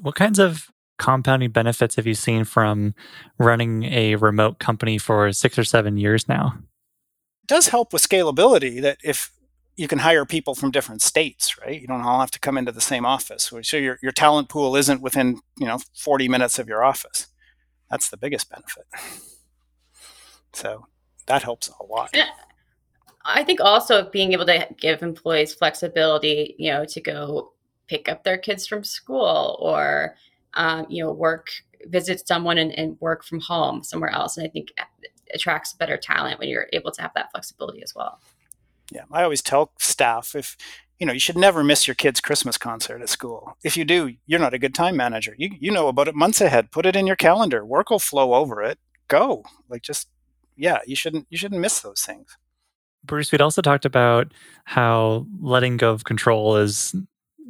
[0.00, 0.68] what kinds of
[0.98, 2.94] compounding benefits have you seen from
[3.38, 6.54] running a remote company for six or seven years now?
[7.42, 9.30] It does help with scalability that if
[9.76, 11.80] you can hire people from different states right?
[11.80, 13.52] You don't all have to come into the same office.
[13.62, 17.26] So your, your talent pool isn't within you know 40 minutes of your office.
[17.90, 18.86] That's the biggest benefit.
[20.52, 20.86] So
[21.26, 22.16] that helps a lot.
[23.26, 27.52] I think also being able to give employees flexibility, you know, to go
[27.88, 30.16] pick up their kids from school or,
[30.56, 31.48] um, you know, work,
[31.84, 34.36] visit someone and, and work from home somewhere else.
[34.36, 34.72] And I think
[35.32, 38.20] attracts better talent when you're able to have that flexibility as well.
[38.90, 40.56] Yeah, I always tell staff if
[40.98, 43.56] you know you should never miss your kid's Christmas concert at school.
[43.64, 45.34] If you do, you're not a good time manager.
[45.36, 46.70] You you know about it months ahead.
[46.70, 47.64] Put it in your calendar.
[47.64, 48.78] Work will flow over it.
[49.08, 50.08] Go like just
[50.56, 52.38] yeah, you shouldn't you shouldn't miss those things.
[53.04, 54.32] Bruce, we'd also talked about
[54.64, 56.94] how letting go of control is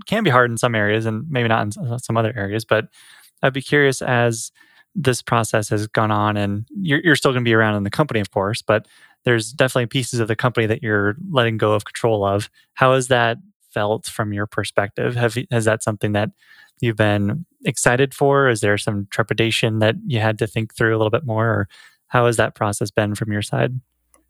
[0.07, 2.65] can be hard in some areas and maybe not in uh, some other areas.
[2.65, 2.89] But
[3.43, 4.53] I'd be curious as
[4.95, 7.91] this process has gone on, and you're, you're still going to be around in the
[7.91, 8.87] company, of course, but
[9.25, 12.49] there's definitely pieces of the company that you're letting go of control of.
[12.75, 13.39] How has that
[13.75, 15.17] felt from your perspective?
[15.17, 16.31] Have has that something that
[16.81, 18.49] you've been excited for?
[18.49, 21.69] Is there some trepidation that you had to think through a little bit more, or
[22.09, 23.81] how has that process been from your side?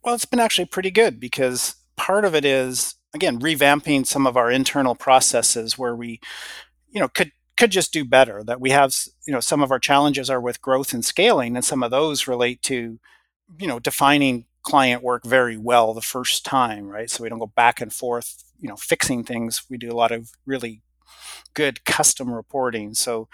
[0.02, 4.36] Well, it's been actually pretty good because part of it is again revamping some of
[4.36, 6.20] our internal processes where we,
[6.88, 8.44] you know, could could just do better.
[8.44, 8.94] That we have,
[9.26, 12.28] you know, some of our challenges are with growth and scaling, and some of those
[12.28, 13.00] relate to,
[13.58, 17.10] you know, defining client work very well the first time, right?
[17.10, 19.64] So we don't go back and forth, you know, fixing things.
[19.70, 20.82] We do a lot of really
[21.54, 22.94] good custom reporting.
[22.94, 23.28] So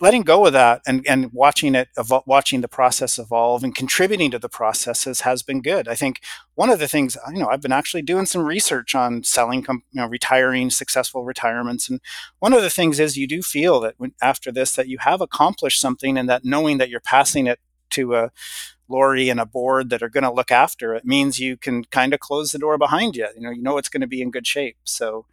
[0.00, 1.88] letting go of that and, and watching it
[2.26, 5.88] watching the process evolve and contributing to the processes has been good.
[5.88, 6.20] I think
[6.54, 9.80] one of the things you know i've been actually doing some research on selling you
[9.92, 12.00] know retiring successful retirements and
[12.38, 15.20] one of the things is you do feel that when, after this that you have
[15.20, 17.58] accomplished something and that knowing that you're passing it
[17.94, 18.30] to a
[18.88, 22.12] Lori and a board that are going to look after it means you can kind
[22.12, 23.26] of close the door behind you.
[23.34, 24.76] You know, you know it's going to be in good shape.
[24.84, 25.26] So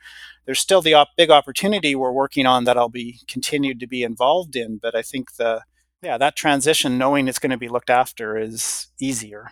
[0.46, 4.04] there's still the op- big opportunity we're working on that I'll be continued to be
[4.04, 4.78] involved in.
[4.78, 5.64] But I think the
[6.02, 9.52] yeah that transition, knowing it's going to be looked after, is easier.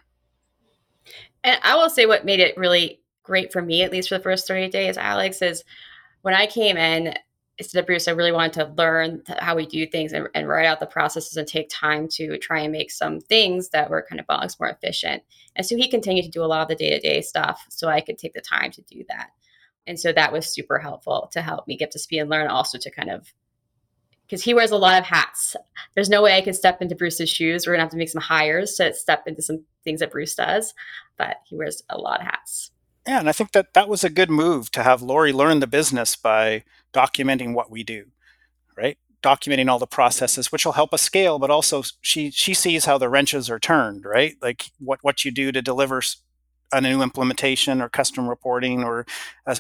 [1.44, 4.24] And I will say what made it really great for me, at least for the
[4.24, 5.64] first 30 days, Alex, is
[6.22, 7.14] when I came in,
[7.60, 10.66] instead of Bruce, I really wanted to learn how we do things and, and, write
[10.66, 14.20] out the processes and take time to try and make some things that were kind
[14.20, 15.22] of bugs more efficient.
[15.56, 17.90] And so he continued to do a lot of the day to day stuff so
[17.90, 19.32] I could take the time to do that.
[19.86, 22.78] And so that was super helpful to help me get to speed and learn, also
[22.78, 23.32] to kind of
[24.26, 25.56] because he wears a lot of hats.
[25.96, 27.66] There's no way I could step into Bruce's shoes.
[27.66, 30.76] We're gonna have to make some hires to step into some things that Bruce does,
[31.18, 32.72] but he wears a lot of hats.
[33.08, 35.68] Yeah, and I think that that was a good move to have Lori learn the
[35.68, 38.06] business by documenting what we do,
[38.78, 38.98] right?
[39.24, 42.98] Documenting all the processes, which will help us scale, but also she she sees how
[42.98, 44.36] the wrenches are turned, right?
[44.42, 46.02] Like what what you do to deliver
[46.74, 49.06] a new implementation or custom reporting or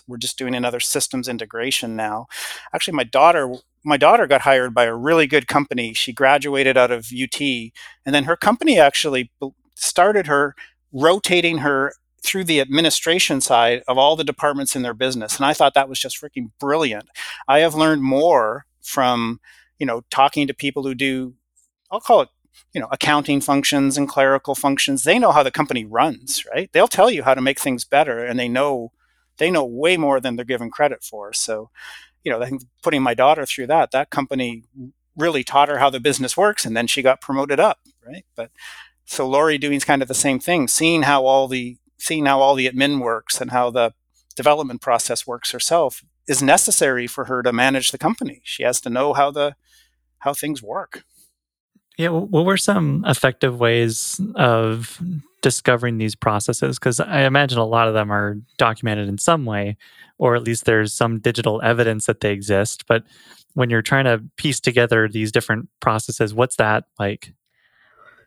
[0.07, 2.27] we're just doing another systems integration now
[2.73, 6.91] actually my daughter my daughter got hired by a really good company she graduated out
[6.91, 9.31] of ut and then her company actually
[9.75, 10.55] started her
[10.93, 11.93] rotating her
[12.23, 15.89] through the administration side of all the departments in their business and i thought that
[15.89, 17.09] was just freaking brilliant.
[17.47, 19.39] I have learned more from
[19.77, 21.35] you know talking to people who do
[21.91, 22.29] i'll call it
[22.73, 25.03] you know accounting functions and clerical functions.
[25.03, 26.69] They know how the company runs right?
[26.73, 28.91] They'll tell you how to make things better and they know
[29.37, 31.33] they know way more than they're given credit for.
[31.33, 31.69] So
[32.23, 34.63] you know i think putting my daughter through that that company
[35.15, 38.25] really taught her how the business works and then she got promoted up right?
[38.35, 38.51] But
[39.05, 42.55] so lori doing kind of the same thing seeing how all the seeing how all
[42.55, 43.93] the admin works and how the
[44.35, 48.89] development process works herself is necessary for her to manage the company she has to
[48.89, 49.55] know how the
[50.19, 51.03] how things work
[51.99, 55.01] yeah, what were some effective ways of
[55.41, 56.79] discovering these processes?
[56.79, 59.75] Because I imagine a lot of them are documented in some way,
[60.17, 62.85] or at least there's some digital evidence that they exist.
[62.87, 63.03] But
[63.53, 67.33] when you're trying to piece together these different processes, what's that like?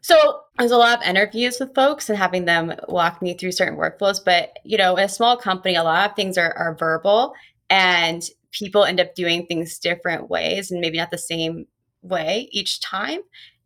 [0.03, 3.79] So there's a lot of interviews with folks and having them walk me through certain
[3.79, 4.19] workflows.
[4.25, 7.35] But, you know, in a small company, a lot of things are, are verbal
[7.71, 11.67] and people end up doing things different ways and maybe not the same
[12.03, 13.21] way each time.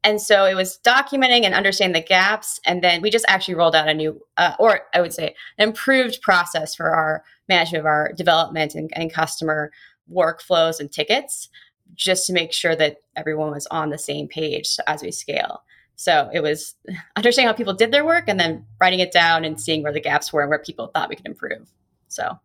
[0.05, 2.61] And so it was documenting and understanding the gaps.
[2.64, 5.68] And then we just actually rolled out a new, uh, or I would say, an
[5.68, 9.72] improved process for our management of our development and, and customer
[10.09, 11.49] workflows and tickets,
[11.97, 15.62] just to make sure that everyone was on the same page as we scale.
[15.97, 16.74] So it was
[17.16, 20.01] understanding how people did their work and then writing it down and seeing where the
[20.01, 21.68] gaps were and where people thought we could improve.
[22.09, 22.38] So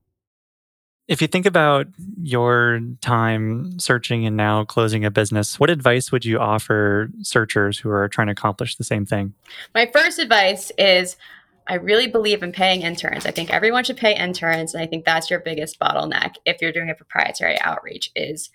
[1.08, 1.88] if you think about
[2.22, 7.90] your time searching and now closing a business, what advice would you offer searchers who
[7.90, 9.34] are trying to accomplish the same thing?
[9.76, 11.18] My first advice is
[11.68, 13.26] I really believe in paying interns.
[13.26, 16.72] I think everyone should pay interns and I think that's your biggest bottleneck if you're
[16.72, 18.50] doing a proprietary outreach is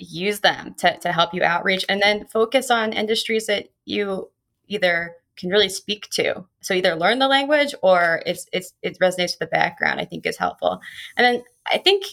[0.00, 4.30] use them to, to help you outreach and then focus on industries that you
[4.68, 6.44] either can really speak to.
[6.60, 10.26] So either learn the language or it's it's it resonates with the background, I think
[10.26, 10.80] is helpful.
[11.16, 12.04] And then I think,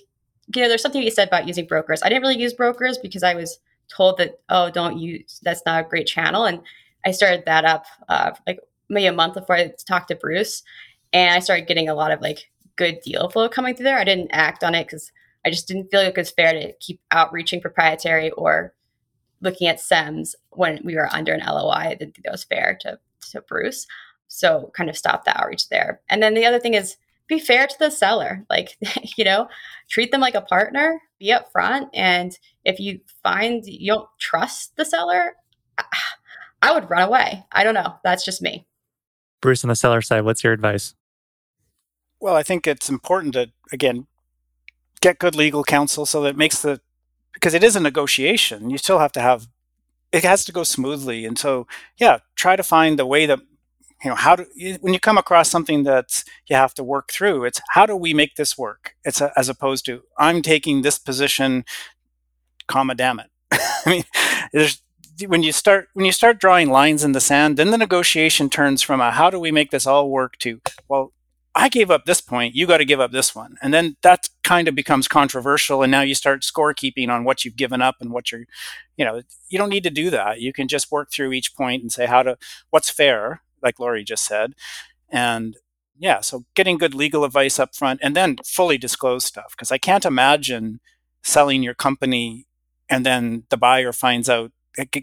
[0.53, 2.01] you know, there's something you said about using brokers.
[2.03, 3.59] I didn't really use brokers because I was
[3.89, 6.45] told that, oh, don't use that's not a great channel.
[6.45, 6.61] And
[7.05, 8.59] I started that up uh, like
[8.89, 10.63] maybe a month before I talked to Bruce.
[11.13, 13.97] And I started getting a lot of like good deal flow coming through there.
[13.97, 15.11] I didn't act on it because
[15.45, 18.73] I just didn't feel like it was fair to keep outreaching proprietary or
[19.41, 21.71] looking at CIMs when we were under an LOI.
[21.71, 22.99] I didn't think that was fair to,
[23.31, 23.85] to Bruce.
[24.27, 26.01] So kind of stop the outreach there.
[26.09, 28.45] And then the other thing is be fair to the seller.
[28.49, 28.77] Like,
[29.17, 29.49] you know,
[29.89, 31.89] treat them like a partner, be upfront.
[31.93, 35.35] And if you find you don't trust the seller,
[36.61, 37.45] I would run away.
[37.51, 37.95] I don't know.
[38.03, 38.65] That's just me.
[39.41, 40.95] Bruce, on the seller side, what's your advice?
[42.19, 44.07] Well, I think it's important to, again,
[45.01, 46.81] get good legal counsel so that makes the
[47.33, 48.69] because it is a negotiation.
[48.69, 49.47] You still have to have
[50.11, 51.67] it has to go smoothly, and so
[51.97, 53.39] yeah, try to find the way that
[54.03, 54.45] you know how do
[54.81, 57.45] when you come across something that you have to work through.
[57.45, 58.95] It's how do we make this work?
[59.03, 61.65] It's a, as opposed to I'm taking this position,
[62.67, 63.29] comma damn it.
[63.51, 64.03] I mean,
[64.51, 64.81] there's
[65.27, 68.81] when you start when you start drawing lines in the sand, then the negotiation turns
[68.81, 71.11] from a how do we make this all work to well
[71.57, 73.57] I gave up this point, you got to give up this one.
[73.63, 75.81] And then that kind of becomes controversial.
[75.81, 78.45] And now you start scorekeeping on what you've given up and what you're,
[78.95, 80.39] you know, you don't need to do that.
[80.39, 82.37] You can just work through each point and say how to,
[82.69, 84.53] what's fair, like Lori just said.
[85.09, 85.57] And
[85.97, 89.55] yeah, so getting good legal advice up front and then fully disclose stuff.
[89.57, 90.79] Because I can't imagine
[91.23, 92.45] selling your company
[92.87, 94.51] and then the buyer finds out,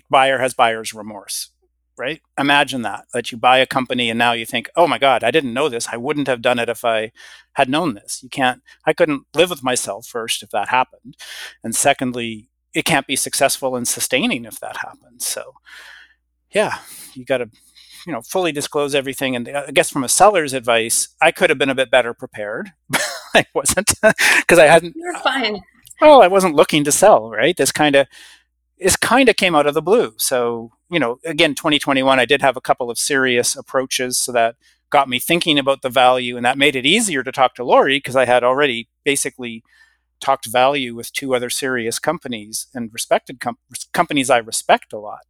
[0.09, 1.51] buyer has buyer's remorse
[1.97, 2.21] right?
[2.39, 5.31] Imagine that, that you buy a company and now you think, oh my God, I
[5.31, 5.89] didn't know this.
[5.91, 7.13] I wouldn't have done it if I
[7.55, 8.23] had known this.
[8.23, 11.17] You can't, I couldn't live with myself first if that happened.
[11.63, 15.25] And secondly, it can't be successful and sustaining if that happens.
[15.25, 15.55] So,
[16.51, 16.79] yeah,
[17.15, 17.51] you got to,
[18.07, 19.37] you know, fully disclose everything.
[19.37, 22.13] And uh, I guess from a seller's advice, I could have been a bit better
[22.13, 22.73] prepared.
[23.35, 24.95] I wasn't because I hadn't.
[24.97, 25.57] You're fine.
[25.57, 25.61] Uh,
[26.01, 27.57] well, I wasn't looking to sell, right?
[27.57, 28.07] This kind of,
[28.79, 30.15] this kind of came out of the blue.
[30.19, 34.19] So, you know, again, 2021, I did have a couple of serious approaches.
[34.19, 34.57] So that
[34.91, 37.97] got me thinking about the value and that made it easier to talk to Lori
[37.99, 39.63] because I had already basically
[40.21, 43.59] talked value with two other serious companies and respected com-
[43.93, 45.27] companies I respect a lot.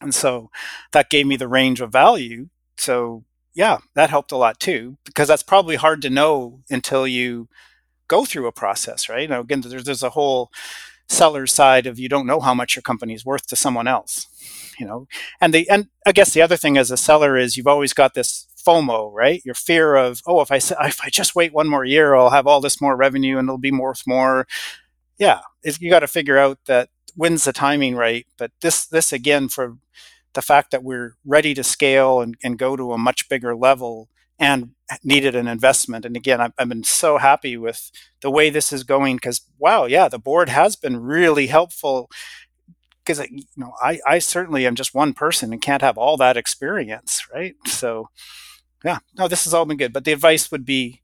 [0.00, 0.50] And so
[0.92, 2.48] that gave me the range of value.
[2.76, 7.48] So, yeah, that helped a lot too, because that's probably hard to know until you
[8.06, 9.28] go through a process, right?
[9.28, 10.50] Now, again, there's, there's a whole
[11.08, 14.26] seller's side of you don't know how much your company is worth to someone else
[14.78, 15.06] you know?
[15.40, 18.14] And the and i guess the other thing as a seller is you've always got
[18.14, 19.42] this fomo right?
[19.44, 22.46] Your fear of oh if i if i just wait one more year i'll have
[22.46, 24.46] all this more revenue and it'll be worth more.
[25.18, 29.48] Yeah you got to figure out that when's the timing right but this this again
[29.48, 29.76] for
[30.34, 34.08] the fact that we're ready to scale and, and go to a much bigger level
[34.38, 34.70] and
[35.02, 36.04] needed an investment.
[36.04, 37.90] And again, I've, I've been so happy with
[38.22, 42.08] the way this is going because wow, yeah, the board has been really helpful.
[43.04, 46.36] Because you know, I, I certainly am just one person and can't have all that
[46.36, 47.54] experience, right?
[47.66, 48.10] So,
[48.84, 49.92] yeah, no, this has all been good.
[49.92, 51.02] But the advice would be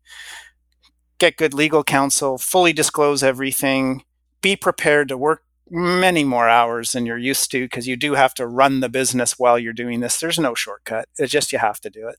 [1.18, 4.05] get good legal counsel, fully disclose everything,
[4.43, 8.35] be prepared to work many more hours than you're used to because you do have
[8.35, 10.20] to run the business while you're doing this.
[10.20, 11.09] There's no shortcut.
[11.16, 12.16] It's just you have to do it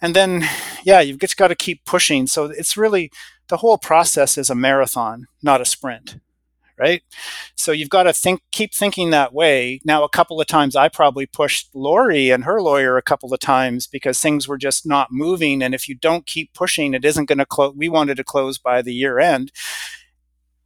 [0.00, 0.44] and then
[0.84, 2.26] yeah you've just got to keep pushing.
[2.26, 3.10] So it's really
[3.48, 6.16] the whole process is a marathon not a sprint
[6.78, 7.02] right?
[7.56, 9.80] So you've got to think keep thinking that way.
[9.84, 13.40] Now a couple of times i probably pushed lori and her lawyer a couple of
[13.40, 15.62] times because things were just not moving.
[15.62, 18.58] And if you don't keep pushing it isn't going to close we wanted to close
[18.58, 19.50] by the year end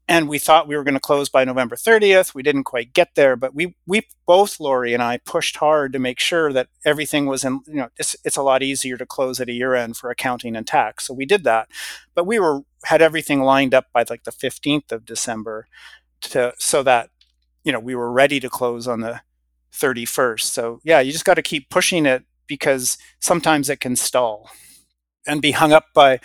[0.09, 2.34] and we thought we were going to close by November 30th.
[2.34, 5.98] We didn't quite get there, but we we both Lori and I pushed hard to
[5.98, 7.61] make sure that everything was in.
[7.66, 10.57] You know, it's it's a lot easier to close at a year end for accounting
[10.57, 11.68] and tax, so we did that.
[12.14, 15.66] But we were had everything lined up by like the 15th of December,
[16.22, 17.11] to so that
[17.64, 19.20] you know we were ready to close on the
[19.72, 20.42] 31st.
[20.42, 24.50] So yeah, you just got to keep pushing it because sometimes it can stall
[25.26, 26.20] and be hung up by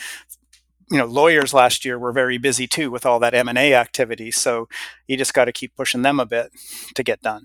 [0.90, 4.68] you know lawyers last year were very busy too with all that m&a activity so
[5.08, 6.52] you just got to keep pushing them a bit
[6.96, 7.44] to get done.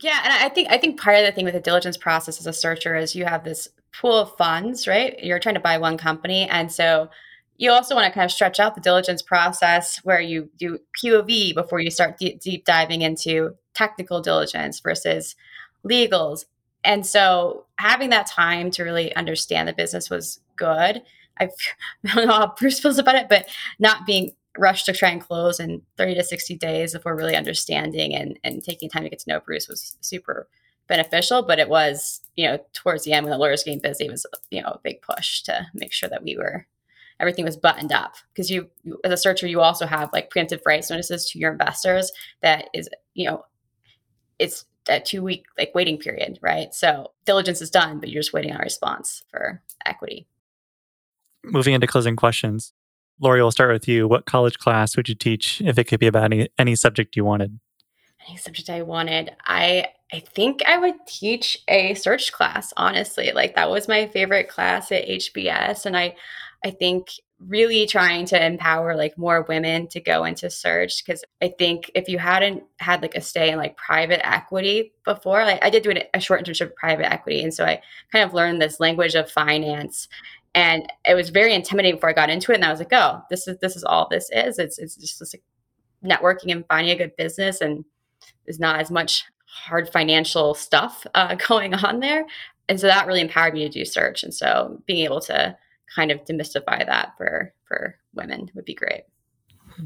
[0.00, 2.46] Yeah and i think i think part of the thing with the diligence process as
[2.46, 3.68] a searcher is you have this
[4.00, 5.22] pool of funds right?
[5.22, 7.10] You're trying to buy one company and so
[7.58, 11.54] you also want to kind of stretch out the diligence process where you do pov
[11.54, 15.36] before you start deep, deep diving into technical diligence versus
[15.86, 16.44] legals.
[16.82, 21.02] And so having that time to really understand the business was good
[21.40, 21.48] I
[22.04, 25.58] don't know how Bruce feels about it, but not being rushed to try and close
[25.58, 29.30] in 30 to 60 days we're really understanding and, and taking time to get to
[29.30, 30.46] know Bruce was super
[30.88, 31.42] beneficial.
[31.42, 34.62] But it was, you know, towards the end when the lawyers getting busy, was, you
[34.62, 36.66] know, a big push to make sure that we were
[37.20, 40.60] everything was buttoned up because you, you, as a searcher you also have like preemptive
[40.66, 42.10] rights notices to your investors
[42.42, 43.44] that is you know
[44.38, 48.32] it's a two week like waiting period right so diligence is done but you're just
[48.32, 50.26] waiting on a response for equity
[51.44, 52.72] moving into closing questions,
[53.20, 54.08] Lori, we'll start with you.
[54.08, 57.24] What college class would you teach if it could be about any, any subject you
[57.24, 57.58] wanted?
[58.28, 59.32] Any subject I wanted.
[59.46, 63.32] I I think I would teach a search class, honestly.
[63.32, 65.86] Like that was my favorite class at HBS.
[65.86, 66.14] And I
[66.64, 67.08] I think
[67.48, 72.08] really trying to empower like more women to go into search because I think if
[72.08, 75.92] you hadn't had like a stay in like private equity before, like I did do
[76.14, 77.82] a short internship in private equity, and so I
[78.12, 80.08] kind of learned this language of finance
[80.54, 82.56] and it was very intimidating before I got into it.
[82.56, 84.58] And I was like, oh, this is this is all this is.
[84.58, 85.42] It's it's just this like
[86.04, 87.84] networking and finding a good business, and
[88.44, 92.24] there's not as much hard financial stuff uh, going on there.
[92.68, 94.22] And so that really empowered me to do search.
[94.22, 95.56] And so being able to
[95.94, 99.02] kind of demystify that for for women would be great.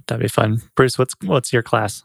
[0.07, 0.63] That'd be fun.
[0.75, 2.03] Bruce, what's what's your class?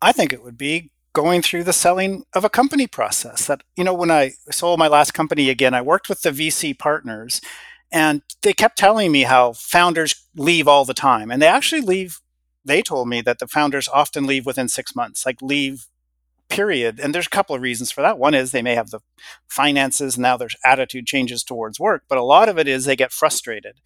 [0.00, 3.84] I think it would be going through the selling of a company process that you
[3.84, 7.40] know when i sold my last company again i worked with the vc partners
[7.90, 12.20] and they kept telling me how founders leave all the time and they actually leave
[12.64, 15.86] they told me that the founders often leave within six months like leave
[16.48, 18.18] period and there's a couple of reasons for that.
[18.18, 19.00] One is they may have the
[19.48, 23.12] finances now there's attitude changes towards work but a lot of it is they get
[23.12, 23.80] frustrated.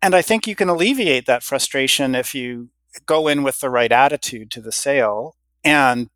[0.00, 2.70] And i think you can alleviate that frustration if you
[3.04, 6.08] go in with the right attitude to the sale and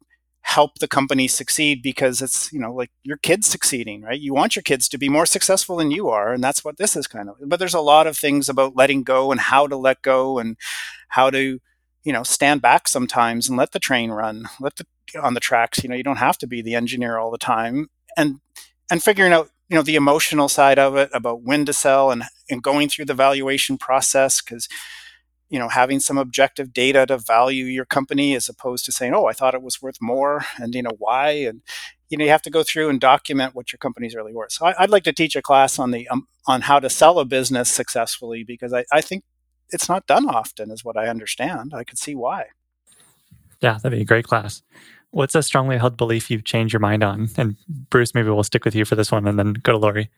[0.42, 4.20] help the company succeed because it's you know like your kids succeeding right?
[4.20, 6.96] You want your kids to be more successful than you are and that's what this
[6.96, 9.76] is kind of but there's a lot of things about letting go and how to
[9.76, 10.56] let go and
[11.08, 11.60] how to
[12.04, 14.86] you know stand back sometimes and let the train run let the
[15.20, 17.88] on the tracks you know you don't have to be the engineer all the time
[18.16, 18.40] and
[18.90, 22.24] and figuring out you know the emotional side of it about when to sell and
[22.50, 24.68] and going through the valuation process because
[25.52, 29.26] you know having some objective data to value your company as opposed to saying oh
[29.26, 31.30] i thought it was worth more and you know why?
[31.30, 31.62] And
[32.08, 34.52] you know you have to go through and document what your company's really worth.
[34.52, 37.18] So I, would like to teach a class on the um, on how to sell
[37.18, 39.24] a business successfully because I, I think
[39.70, 41.72] it's not done often is what i understand.
[41.74, 42.46] I could see why.
[43.60, 44.62] Yeah that'd be a great class.
[45.10, 47.28] What's a strongly held belief you've changed your mind on?
[47.36, 47.56] And
[47.90, 50.10] bruce maybe we'll stick with you for this one and then go to lori.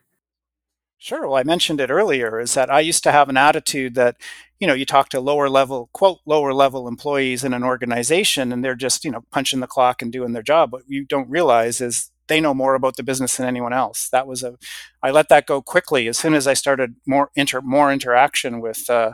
[0.99, 1.29] Sure.
[1.29, 4.17] Well, I mentioned it earlier is that I used to have an attitude that,
[4.65, 8.65] you know, you talk to lower level, quote, lower level employees in an organization and
[8.65, 10.73] they're just, you know, punching the clock and doing their job.
[10.73, 14.09] What you don't realize is they know more about the business than anyone else.
[14.09, 14.57] That was a,
[15.03, 18.89] I let that go quickly as soon as I started more inter, more interaction with,
[18.89, 19.13] uh,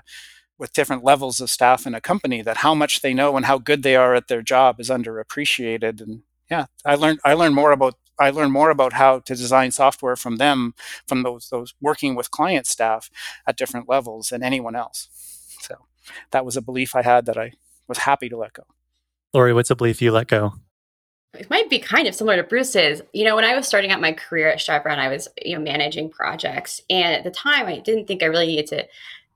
[0.57, 3.59] with different levels of staff in a company that how much they know and how
[3.59, 6.01] good they are at their job is underappreciated.
[6.01, 9.71] And yeah, I learned, I learned more about I learned more about how to design
[9.71, 10.75] software from them,
[11.09, 13.11] from those those working with client staff
[13.47, 15.09] at different levels than anyone else.
[16.03, 17.53] So that was a belief I had that I
[17.89, 18.63] was happy to let go.
[19.33, 20.55] Lori, what's a belief you let go?
[21.35, 23.03] It might be kind of similar to Bruce's.
[23.13, 25.63] You know, when I was starting out my career at Chevron, I was you know
[25.63, 28.87] managing projects, and at the time, I didn't think I really needed to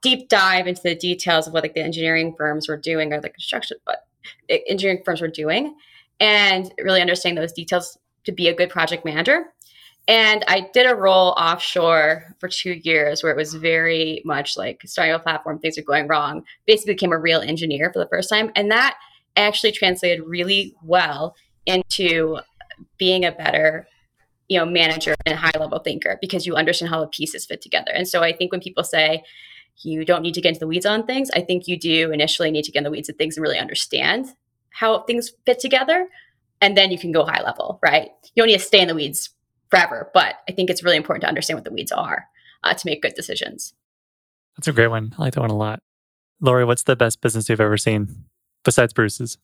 [0.03, 3.31] deep dive into the details of what like the engineering firms were doing or the
[3.31, 4.07] construction, but
[4.49, 5.77] engineering firms were doing,
[6.19, 9.45] and really understanding those details to be a good project manager.
[10.07, 14.83] And I did a role offshore for two years where it was very much like
[14.85, 16.45] starting a platform, things are going wrong.
[16.67, 18.51] Basically, became a real engineer for the first time.
[18.55, 18.97] And that
[19.37, 21.35] actually translated really well
[21.67, 22.39] into
[22.99, 23.87] being a better
[24.49, 27.91] you know manager and high level thinker because you understand how the pieces fit together
[27.95, 29.23] and so i think when people say
[29.83, 31.31] you don't need to get into the weeds on things.
[31.35, 33.59] I think you do initially need to get in the weeds of things and really
[33.59, 34.27] understand
[34.71, 36.09] how things fit together.
[36.61, 38.11] And then you can go high level, right?
[38.35, 39.31] You don't need to stay in the weeds
[39.71, 42.27] forever, but I think it's really important to understand what the weeds are
[42.63, 43.75] uh, to make good decisions.
[44.57, 45.15] That's a great one.
[45.19, 45.81] I like that one a lot.
[46.41, 48.25] Lori, what's the best business you've ever seen
[48.65, 49.39] besides Bruce's?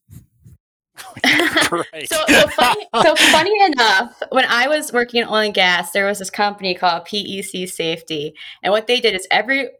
[1.25, 6.07] so, so, funny, so funny enough, when I was working in oil and gas, there
[6.07, 9.71] was this company called PEC Safety, and what they did is every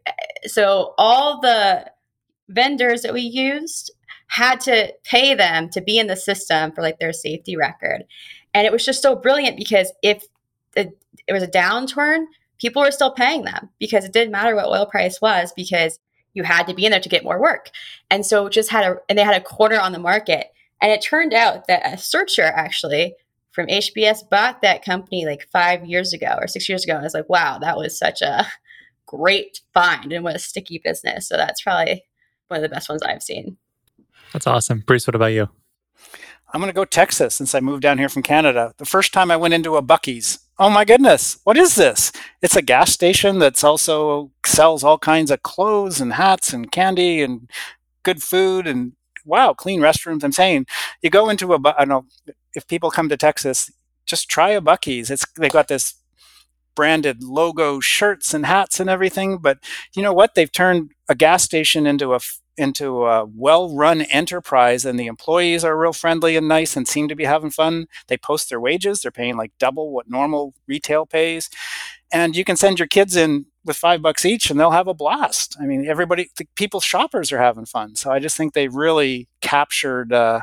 [0.45, 1.85] so all the
[2.49, 3.91] vendors that we used
[4.29, 8.03] had to pay them to be in the system for like their safety record,
[8.53, 10.23] and it was just so brilliant because if
[10.75, 10.97] it,
[11.27, 12.25] it was a downturn,
[12.59, 15.99] people were still paying them because it didn't matter what oil price was because
[16.33, 17.69] you had to be in there to get more work,
[18.09, 20.47] and so just had a and they had a quarter on the market
[20.81, 23.15] and it turned out that a searcher actually
[23.51, 26.93] from HBS bought that company like five years ago or six years ago.
[26.93, 28.45] And I was like, wow, that was such a
[29.05, 31.27] great find and what a sticky business.
[31.27, 32.03] So that's probably
[32.47, 33.57] one of the best ones I've seen.
[34.33, 34.83] That's awesome.
[34.85, 35.49] Bruce, what about you?
[36.53, 38.73] I'm going to go Texas since I moved down here from Canada.
[38.77, 42.11] The first time I went into a Buc-ee's, oh my goodness, what is this?
[42.41, 47.21] It's a gas station that's also sells all kinds of clothes and hats and candy
[47.21, 47.49] and
[48.03, 48.93] good food and
[49.25, 50.23] wow, clean restrooms.
[50.23, 50.65] I'm saying
[51.01, 52.05] you go into a, I know,
[52.53, 53.71] if people come to Texas,
[54.05, 55.09] just try a Buc-ee's.
[55.09, 55.95] It's they've got this
[56.75, 59.37] branded logo shirts and hats and everything.
[59.37, 59.59] But
[59.95, 60.35] you know what?
[60.35, 62.19] They've turned a gas station into a
[62.57, 67.15] into a well-run enterprise, and the employees are real friendly and nice and seem to
[67.15, 67.87] be having fun.
[68.07, 71.49] They post their wages; they're paying like double what normal retail pays,
[72.11, 74.93] and you can send your kids in with five bucks each and they'll have a
[74.93, 75.55] blast.
[75.59, 77.95] I mean, everybody, the people, shoppers are having fun.
[77.95, 80.41] So I just think they really captured uh,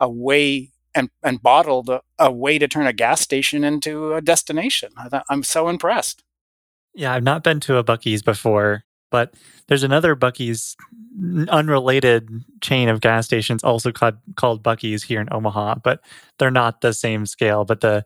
[0.00, 4.22] a way and, and bottled a, a, way to turn a gas station into a
[4.22, 4.92] destination.
[4.96, 6.22] I I'm so impressed.
[6.94, 9.34] Yeah, I've not been to a Buc-ee's before, but
[9.68, 10.76] there's another Buc-ee's
[11.48, 12.28] unrelated
[12.60, 16.00] chain of gas stations also called, called Buc-ee's here in Omaha, but
[16.38, 17.64] they're not the same scale.
[17.64, 18.04] But the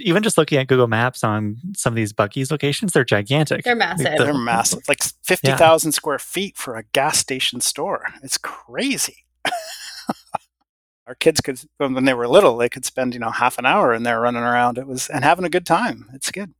[0.00, 3.64] even just looking at Google Maps on some of these Buc-ee's locations, they're gigantic.
[3.64, 4.18] They're massive.
[4.18, 5.96] The, they're massive, like fifty thousand yeah.
[5.96, 8.06] square feet for a gas station store.
[8.22, 9.24] It's crazy.
[11.06, 13.94] Our kids could, when they were little, they could spend you know half an hour
[13.94, 14.78] in there running around.
[14.78, 16.06] It was and having a good time.
[16.12, 16.52] It's good.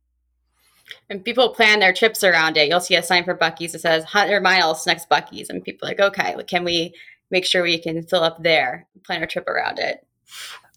[1.09, 2.69] And people plan their trips around it.
[2.69, 5.91] You'll see a sign for Buc-ee's that says 100 miles next Buc-ee's, and people are
[5.91, 6.93] like, okay, can we
[7.31, 10.05] make sure we can fill up there, plan our trip around it?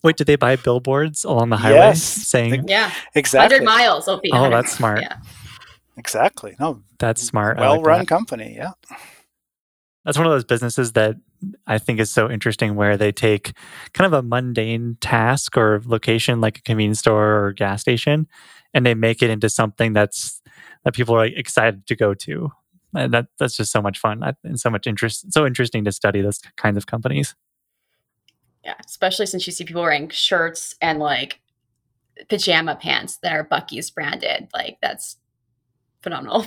[0.03, 2.65] Wait, did they buy billboards along the highway yes, saying?
[2.67, 3.57] Yeah, exactly.
[3.57, 4.31] Hundred miles will be.
[4.33, 5.03] Oh, that's smart.
[5.03, 5.19] Yeah.
[5.97, 6.57] Exactly.
[6.59, 7.59] No, that's smart.
[7.59, 8.55] Well-run like company.
[8.57, 8.71] Yeah.
[10.05, 11.17] That's one of those businesses that
[11.67, 13.53] I think is so interesting, where they take
[13.93, 18.27] kind of a mundane task or location, like a convenience store or gas station,
[18.73, 20.41] and they make it into something that's
[20.85, 22.51] that people are excited to go to.
[22.95, 25.33] And that that's just so much fun and so much interest.
[25.33, 27.35] So interesting to study those kinds of companies.
[28.65, 31.41] Yeah, especially since you see people wearing shirts and like
[32.29, 34.49] pajama pants that are Buc-ee's branded.
[34.53, 35.19] Like that's
[36.03, 36.47] phenomenal.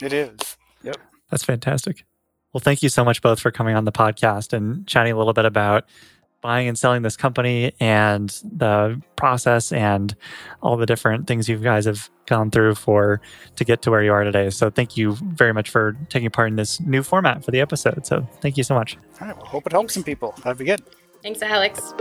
[0.00, 0.56] It is.
[0.82, 0.96] Yep.
[1.30, 2.04] That's fantastic.
[2.52, 5.32] Well, thank you so much both for coming on the podcast and chatting a little
[5.32, 5.84] bit about
[6.42, 10.14] buying and selling this company and the process and
[10.60, 13.22] all the different things you guys have gone through for
[13.56, 14.50] to get to where you are today.
[14.50, 18.06] So thank you very much for taking part in this new format for the episode.
[18.06, 18.98] So thank you so much.
[19.20, 19.36] All right.
[19.36, 20.34] Well, hope it helps some people.
[20.42, 20.82] That'd be good.
[21.22, 21.94] Thanks, Alex.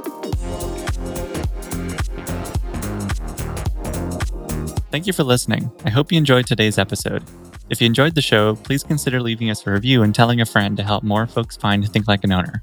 [4.89, 5.71] Thank you for listening.
[5.85, 7.23] I hope you enjoyed today's episode.
[7.71, 10.75] If you enjoyed the show, please consider leaving us a review and telling a friend
[10.75, 12.61] to help more folks find Think Like an Owner.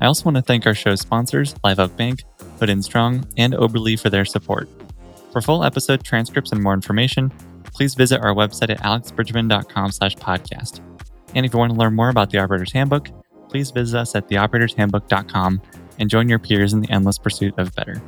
[0.00, 2.24] I also want to thank our show's sponsors, Live Oak Bank,
[2.58, 4.68] Hood and Strong, and Oberle for their support.
[5.30, 7.30] For full episode transcripts and more information,
[7.72, 10.80] please visit our website at alexbridgeman.com slash podcast.
[11.36, 13.08] And if you want to learn more about the Operator's Handbook,
[13.48, 15.62] please visit us at theoperatorshandbook.com
[16.00, 18.02] and join your peers in the endless pursuit of better.